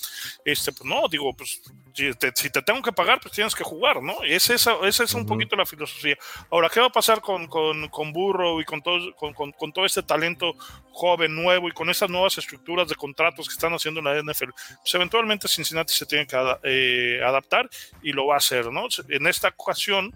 [0.45, 1.61] este, pues no, digo, pues
[1.95, 4.23] si te, tengo que pagar, pues tienes que jugar, ¿no?
[4.24, 6.16] Esa, esa es un poquito la filosofía.
[6.51, 9.86] Ahora, ¿qué va a pasar con, con, con Burrow y con todo, con, con, todo
[9.86, 10.55] este talento
[10.93, 14.51] joven, nuevo y con estas nuevas estructuras de contratos que están haciendo en la NFL?
[14.81, 17.68] Pues eventualmente Cincinnati se tiene que eh, adaptar
[18.02, 18.86] y lo va a hacer, ¿no?
[19.09, 20.12] En esta ocasión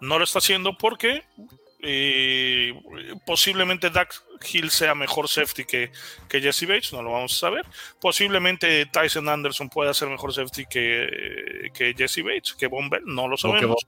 [0.00, 1.24] no lo está haciendo porque
[1.80, 2.74] eh,
[3.24, 5.90] posiblemente Dax Hill sea mejor safety que,
[6.28, 7.66] que Jesse Bates, no lo vamos a saber.
[8.00, 13.36] Posiblemente Tyson Anderson pueda ser mejor safety que, que Jesse Bates, que Von no lo
[13.36, 13.86] sabemos.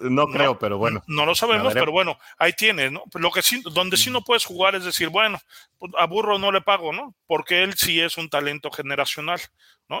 [0.00, 1.02] No, creo, pero bueno.
[1.06, 3.04] No lo sabemos, pero bueno, ahí tienes, ¿no?
[3.14, 5.40] Lo que sí, donde sí no puedes jugar es decir, bueno,
[5.78, 7.14] pues, a Burro no le pago, ¿no?
[7.26, 9.40] Porque él sí es un talento generacional.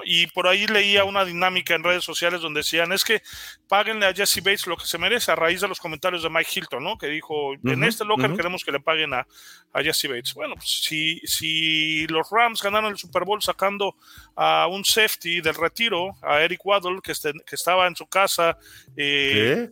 [0.04, 3.22] Y por ahí leía una dinámica en redes sociales donde decían, es que
[3.68, 6.50] páguenle a Jesse Bates lo que se merece a raíz de los comentarios de Mike
[6.54, 6.96] Hilton, ¿no?
[6.96, 9.26] Que dijo, en este locker queremos que le paguen a,
[9.72, 10.34] a, Jesse Bates.
[10.34, 13.96] Bueno, pues si, si los Rams ganaron el Super Bowl sacando
[14.36, 18.56] a un safety del retiro, a Eric Waddle, que, este, que estaba en su casa,
[18.96, 19.68] eh,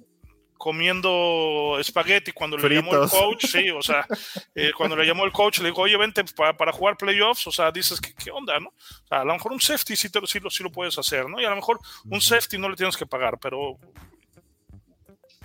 [0.61, 4.07] comiendo espagueti cuando le llamó el coach, sí, o sea,
[4.55, 7.73] eh, cuando le llamó el coach, le dijo, oye, vente para, jugar playoffs, o sea,
[7.73, 8.69] dices, ¿qué, qué onda, no?
[8.69, 11.31] O sea, a lo mejor un safety sí, te, sí, lo, sí lo puedes hacer,
[11.31, 11.41] ¿no?
[11.41, 13.79] Y a lo mejor un safety no le tienes que pagar, pero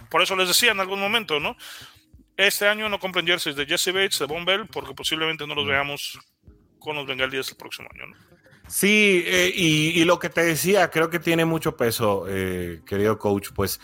[0.09, 1.55] por eso les decía en algún momento, ¿no?
[2.35, 5.65] Este año no compren jerseys de Jesse Bates, de Von Bell, porque posiblemente no los
[5.65, 6.19] veamos
[6.77, 8.34] con los Bengalíes el próximo año, ¿no?
[8.67, 13.49] Sí, eh, y, lo que te decía, creo que tiene mucho peso, eh, querido coach,
[13.53, 13.79] pues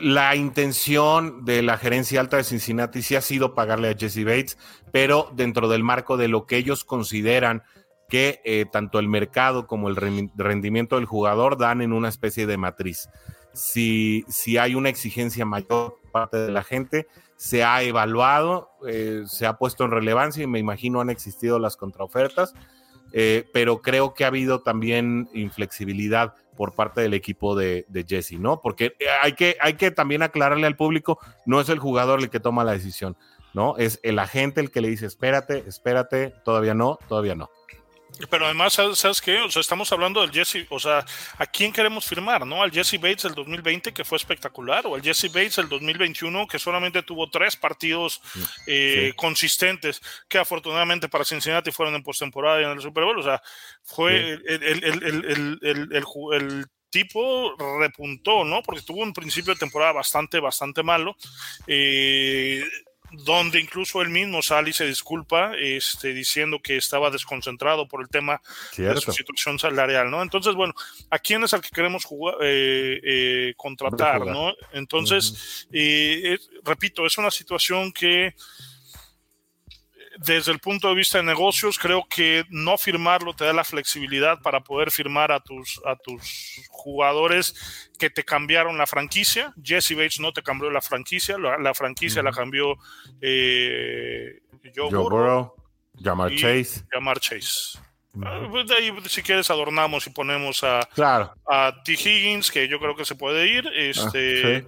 [0.00, 4.58] la intención de la gerencia alta de Cincinnati sí ha sido pagarle a Jesse Bates,
[4.92, 7.62] pero dentro del marco de lo que ellos consideran
[8.08, 12.58] que eh, tanto el mercado como el rendimiento del jugador dan en una especie de
[12.58, 13.08] matriz.
[13.54, 17.08] si, si hay una exigencia mayor por parte de la gente.
[17.36, 21.76] Se ha evaluado, eh, se ha puesto en relevancia y me imagino han existido las
[21.76, 22.54] contraofertas,
[23.16, 28.40] eh, pero creo que ha habido también inflexibilidad por parte del equipo de, de Jesse,
[28.40, 28.60] ¿no?
[28.60, 32.40] Porque hay que, hay que también aclararle al público, no es el jugador el que
[32.40, 33.16] toma la decisión,
[33.52, 33.76] ¿no?
[33.76, 37.50] Es el agente el que le dice, espérate, espérate, todavía no, todavía no.
[38.30, 39.40] Pero además, ¿sabes qué?
[39.40, 41.04] O sea, estamos hablando del Jesse, o sea,
[41.36, 42.62] ¿a quién queremos firmar, no?
[42.62, 46.58] Al Jesse Bates del 2020, que fue espectacular, o al Jesse Bates del 2021, que
[46.58, 48.20] solamente tuvo tres partidos
[48.66, 53.22] eh, consistentes, que afortunadamente para Cincinnati fueron en postemporada y en el Super Bowl, o
[53.22, 53.42] sea,
[53.82, 54.84] fue el, el,
[55.62, 55.88] el,
[56.32, 58.62] el, tipo repuntó, ¿no?
[58.62, 61.16] Porque tuvo un principio de temporada bastante, bastante malo.
[61.66, 62.62] Eh,
[63.18, 68.08] donde incluso él mismo sale y se disculpa, este, diciendo que estaba desconcentrado por el
[68.08, 68.40] tema
[68.76, 70.22] de su situación salarial, ¿no?
[70.22, 70.74] Entonces, bueno,
[71.10, 74.52] ¿a quién es al que queremos jugar, eh, eh, contratar, ¿no?
[74.72, 78.34] Entonces, eh, repito, es una situación que
[80.18, 84.40] desde el punto de vista de negocios, creo que no firmarlo te da la flexibilidad
[84.40, 89.52] para poder firmar a tus, a tus jugadores que te cambiaron la franquicia.
[89.62, 92.76] Jesse Bates no te cambió la franquicia, la, franquicia la cambió
[93.20, 94.40] eh,
[94.74, 95.54] Joe, Burrow,
[96.02, 96.84] Jamar Chase.
[96.90, 97.78] Jamar Chase.
[98.22, 100.88] Ah, pues ahí, si quieres, adornamos y ponemos a,
[101.48, 101.92] a T.
[101.92, 103.66] Higgins, que yo creo que se puede ir.
[103.74, 104.62] Este, ah,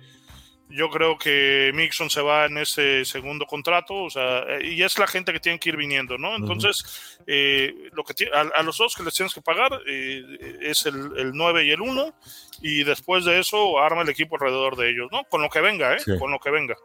[0.68, 4.98] yo creo que Mixon se va en ese segundo contrato, o sea, eh, y es
[4.98, 6.34] la gente que tiene que ir viniendo, ¿no?
[6.34, 11.16] Entonces, eh, lo que a, los dos que les tienes que pagar eh, es el,
[11.16, 12.14] el, 9 y el 1,
[12.62, 15.24] y después de eso arma el equipo alrededor de ellos, ¿no?
[15.24, 16.18] Con lo que venga, ¿eh?
[16.18, 16.76] Con lo que venga.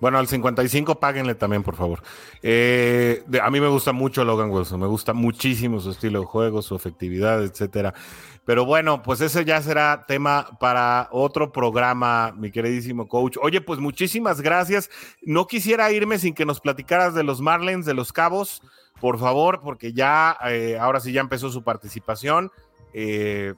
[0.00, 2.00] Bueno, al 55 páguenle también, por favor.
[2.00, 6.76] a mí me gusta mucho Logan Wilson, me gusta muchísimo su estilo de juego, su
[6.76, 7.94] efectividad, etcétera.
[8.48, 13.36] Pero bueno, pues ese ya será tema para otro programa, mi queridísimo coach.
[13.42, 14.88] Oye, pues muchísimas gracias.
[15.20, 18.62] No quisiera irme sin que nos platicaras de los Marlins, de los Cabos,
[19.02, 22.50] por favor, porque ya, eh, ahora sí ya empezó su participación.
[22.94, 23.52] Eh,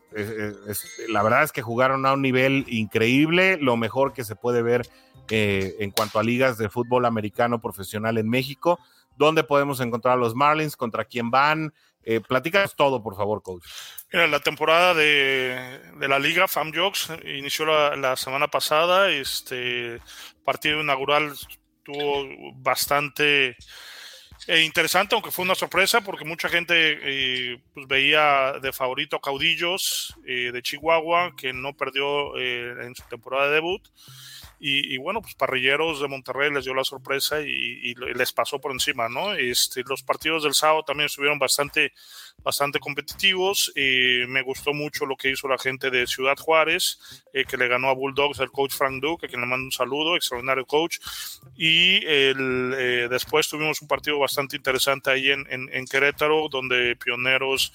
[1.08, 4.88] la verdad es que jugaron a un nivel increíble, lo mejor que se puede ver
[5.28, 8.80] eh, en cuanto a ligas de fútbol americano profesional en México.
[9.16, 10.76] ¿Dónde podemos encontrar a los Marlins?
[10.76, 11.72] ¿Contra quién van?
[12.02, 13.64] Eh, platícanos todo, por favor, coach.
[14.12, 19.10] Mira, la temporada de, la liga FAM Jokes inició la, semana pasada.
[19.10, 20.00] Este
[20.44, 21.34] partido inaugural
[21.84, 23.56] tuvo bastante
[24.46, 30.16] eh, interesante, aunque fue una sorpresa porque mucha gente pues, veía de favorito a Caudillos
[30.24, 33.82] de Chihuahua, que no perdió en su temporada de debut.
[34.62, 39.08] Y, bueno, pues Parrilleros de Monterrey les dio la sorpresa y, les pasó por encima,
[39.08, 39.32] ¿no?
[39.32, 41.94] Este, los partidos del sábado también estuvieron bastante,
[42.42, 43.72] bastante competitivos.
[43.74, 46.98] Eh, me gustó mucho lo que hizo la gente de Ciudad Juárez,
[47.32, 49.72] eh, que le ganó a Bulldogs el coach Frank Duke, a quien le mando un
[49.72, 50.98] saludo, extraordinario coach.
[51.56, 57.72] Y el, eh, después tuvimos un partido bastante interesante ahí en, en, Querétaro, donde Pioneros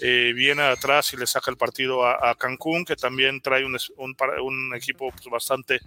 [0.00, 5.10] viene atrás y le saca el partido a, Cancún, que también trae un, un, equipo
[5.10, 5.80] pues, bastante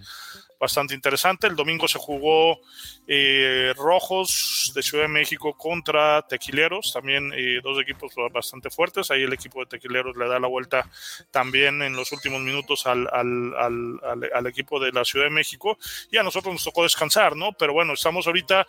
[0.58, 1.46] bastante interesante.
[1.46, 2.60] El domingo se jugó
[3.06, 9.10] eh, Rojos de Ciudad de México contra Tequileros, también eh, dos equipos bastante fuertes.
[9.10, 10.88] Ahí el equipo de Tequileros le da la vuelta
[11.30, 14.00] también en los últimos minutos al, al,
[14.34, 15.78] al, equipo de la Ciudad de México.
[16.10, 17.52] Y a nosotros nos tocó descansar, ¿no?
[17.52, 18.66] Pero bueno, estamos ahorita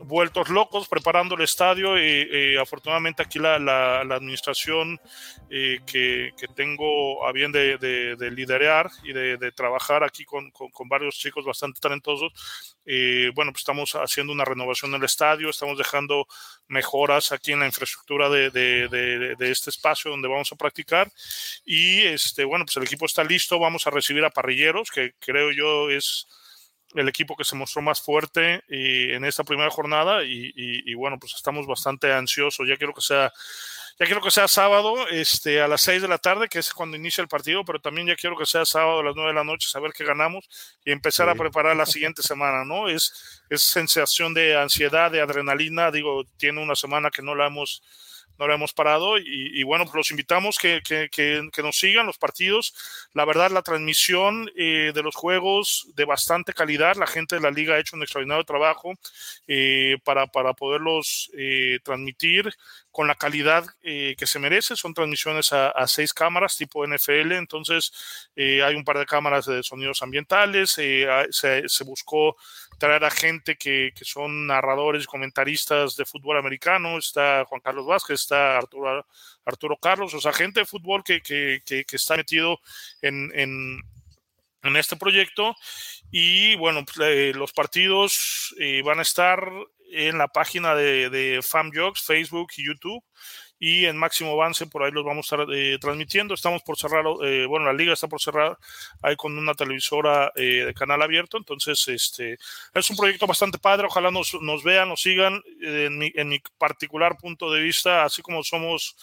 [0.00, 5.00] vueltos locos preparando el estadio y, afortunadamente aquí la, la, administración
[5.50, 10.50] eh, que, que, tengo a bien de, de, liderar y de, de trabajar aquí con,
[10.50, 12.32] con, con, varios chicos bastante talentosos,
[12.84, 16.26] eh, bueno, pues estamos haciendo una renovación del estadio, estamos dejando
[16.68, 21.10] mejoras aquí en la infraestructura de, de, este espacio donde vamos a practicar
[21.64, 25.50] y este, bueno, pues el equipo está listo, vamos a recibir a parrilleros, que creo
[25.52, 26.26] yo es
[26.94, 31.34] el equipo que se mostró más fuerte y, en esta primera jornada y, bueno, pues
[31.34, 32.66] estamos bastante ansiosos.
[32.68, 33.32] Ya quiero que sea,
[33.98, 36.96] ya quiero que sea sábado este, a las 6 de la tarde, que es cuando
[36.96, 39.44] inicia el partido, pero también ya quiero que sea sábado a las 9 de la
[39.44, 40.48] noche, saber que ganamos
[40.84, 42.88] y empezar a preparar la siguiente semana, ¿no?
[42.88, 45.90] Es, es sensación de ansiedad, de adrenalina.
[45.90, 47.82] Digo, tiene una semana que no la hemos
[48.38, 52.18] no lo hemos parado y, bueno, pues los invitamos que, que, que, nos sigan los
[52.18, 52.74] partidos.
[53.12, 57.50] La verdad, la transmisión eh, de los juegos de bastante calidad, la gente de la
[57.50, 58.94] liga ha hecho un extraordinario trabajo
[59.46, 62.52] eh, para, para poderlos eh, transmitir
[62.90, 64.76] con la calidad que se merece.
[64.76, 67.90] Son transmisiones a, seis cámaras tipo NFL, entonces
[68.36, 71.06] hay un par de cámaras de sonidos ambientales, se,
[71.66, 72.36] se buscó
[72.82, 78.22] traer a gente que, que, son narradores comentaristas de fútbol americano, está Juan Carlos Vázquez,
[78.22, 79.06] está Arturo,
[79.44, 82.58] Arturo Carlos, o sea, gente de fútbol que, que, que está metido
[83.00, 83.80] en, en,
[84.64, 85.54] en este proyecto.
[86.10, 88.52] Y bueno, pues, los partidos
[88.84, 89.48] van a estar
[89.92, 93.04] en la página de, de FamJogs, Facebook y YouTube
[93.64, 96.34] y en máximo avance por ahí los vamos a estar eh, transmitiendo.
[96.34, 98.58] Estamos por cerrar, eh, bueno, la liga está por cerrar
[99.02, 102.38] ahí con una televisora eh, de canal abierto, entonces este
[102.74, 105.40] es un proyecto bastante padre, ojalá nos, nos vean, nos sigan.
[105.60, 108.96] En mi, en mi particular punto de vista, así como somos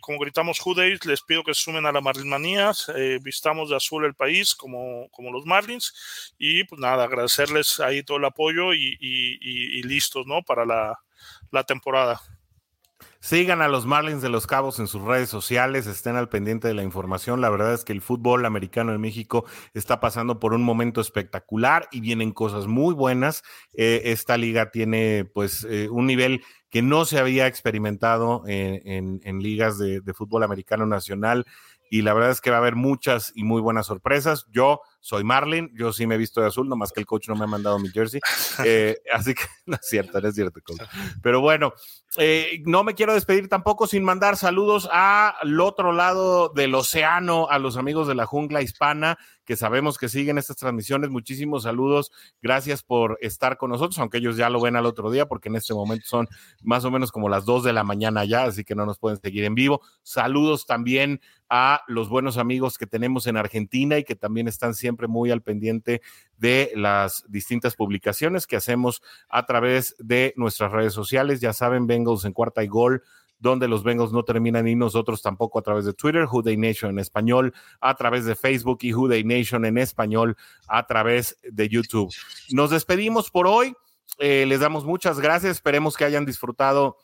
[0.00, 4.04] como gritamos Days, les pido que se sumen a la Marlinmanía, eh, vistamos de azul
[4.04, 8.98] el país como, como los Marlins y pues nada, agradecerles ahí todo el apoyo y,
[9.00, 10.42] y, y listos, ¿no?
[10.42, 10.98] Para la,
[11.52, 12.20] la temporada.
[13.24, 16.74] Sigan a los Marlins de los Cabos en sus redes sociales, estén al pendiente de
[16.74, 17.40] la información.
[17.40, 21.88] La verdad es que el fútbol americano en México está pasando por un momento espectacular
[21.90, 23.42] y vienen cosas muy buenas.
[23.72, 29.78] Eh, esta liga tiene pues eh, un nivel que no se había experimentado en, ligas
[29.78, 31.46] de, de fútbol americano nacional
[31.90, 34.44] y la verdad es que va a haber muchas y muy buenas sorpresas.
[34.50, 37.34] Yo soy Marlin, yo sí me he visto de azul, nomás que el coach no
[37.34, 38.20] me ha mandado mi jersey.
[38.64, 40.80] Eh, así que no es cierto, no es cierto, coach.
[41.22, 41.74] Pero bueno,
[42.16, 47.58] eh, no me quiero despedir tampoco sin mandar saludos al otro lado del océano, a
[47.58, 51.10] los amigos de la jungla hispana que sabemos que siguen estas transmisiones.
[51.10, 52.12] Muchísimos saludos.
[52.40, 55.56] Gracias por estar con nosotros, aunque ellos ya lo ven al otro día, porque en
[55.56, 56.28] este momento son
[56.62, 59.20] más o menos como las dos de la mañana ya, así que no nos pueden
[59.20, 59.82] seguir en vivo.
[60.02, 61.20] Saludos también
[61.56, 65.40] a los buenos amigos que tenemos en Argentina y que también están siempre muy al
[65.40, 66.02] pendiente
[66.36, 71.40] de las distintas publicaciones que hacemos a través de nuestras redes sociales.
[71.40, 73.04] Ya saben, Bengals en cuarta y gol
[73.38, 76.98] donde los Bengals no terminan y nosotros tampoco a través de Twitter, Day Nation en
[76.98, 80.36] español, a través de Facebook y Day Nation en español
[80.66, 82.12] a través de YouTube.
[82.50, 83.74] Nos despedimos por hoy.
[84.18, 85.52] Eh, les damos muchas gracias.
[85.52, 86.96] Esperemos que hayan disfrutado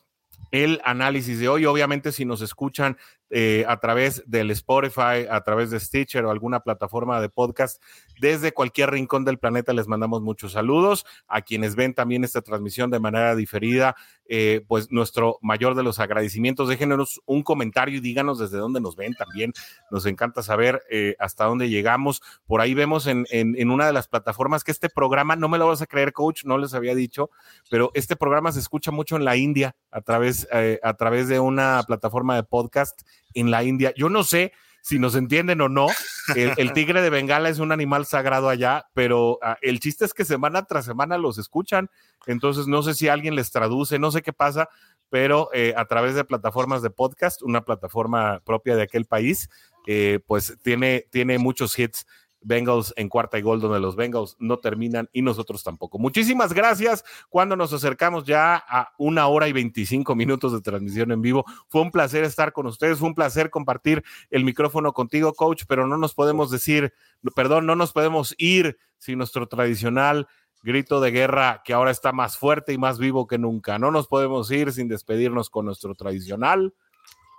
[0.51, 1.67] el análisis de hoy.
[1.67, 2.97] Obviamente, si nos escuchan
[3.33, 7.81] eh, a través del Spotify, a través de Stitcher o alguna plataforma de podcast,
[8.21, 11.07] desde cualquier rincón del planeta les mandamos muchos saludos.
[11.29, 13.95] A quienes ven también esta transmisión de manera diferida,
[14.29, 16.69] eh, pues nuestro mayor de los agradecimientos.
[16.69, 19.53] Déjenos un comentario y díganos desde dónde nos ven también.
[19.91, 22.23] Nos encanta saber eh, hasta dónde llegamos.
[22.47, 25.69] Por ahí vemos en, en, una de las plataformas que este programa, no me lo
[25.69, 27.31] vas a creer, coach, no les había dicho,
[27.71, 30.49] pero este programa se escucha mucho en la India a través,
[30.83, 33.03] a través de una plataforma de podcast
[33.35, 33.93] en la India.
[33.97, 34.53] Yo no sé
[34.83, 35.89] si nos entienden o no.
[36.35, 40.25] El, tigre de Bengala es un animal sagrado allá, pero ah, el chiste es que
[40.25, 41.91] semana tras semana los escuchan.
[42.27, 44.69] Entonces no sé si alguien les traduce, no sé qué pasa,
[45.11, 49.49] pero eh, a través de plataformas de podcast, una plataforma propia de aquel país,
[49.87, 52.07] eh, pues tiene, tiene muchos hits
[52.43, 55.99] Bengals en cuarta y gol, donde los Bengals no terminan y nosotros tampoco.
[55.99, 57.05] Muchísimas gracias.
[57.29, 61.83] Cuando nos acercamos ya a una hora y 25 minutos de transmisión en vivo, fue
[61.83, 65.97] un placer estar con ustedes, fue un placer compartir el micrófono contigo, coach, pero no
[65.97, 66.93] nos podemos decir,
[67.35, 70.29] perdón, no nos podemos ir sin nuestro tradicional
[70.63, 73.79] grito de guerra que ahora está más fuerte y más vivo que nunca.
[73.79, 76.75] No nos podemos ir sin despedirnos con nuestro tradicional.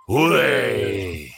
[0.06, 1.30] ¡Hurray!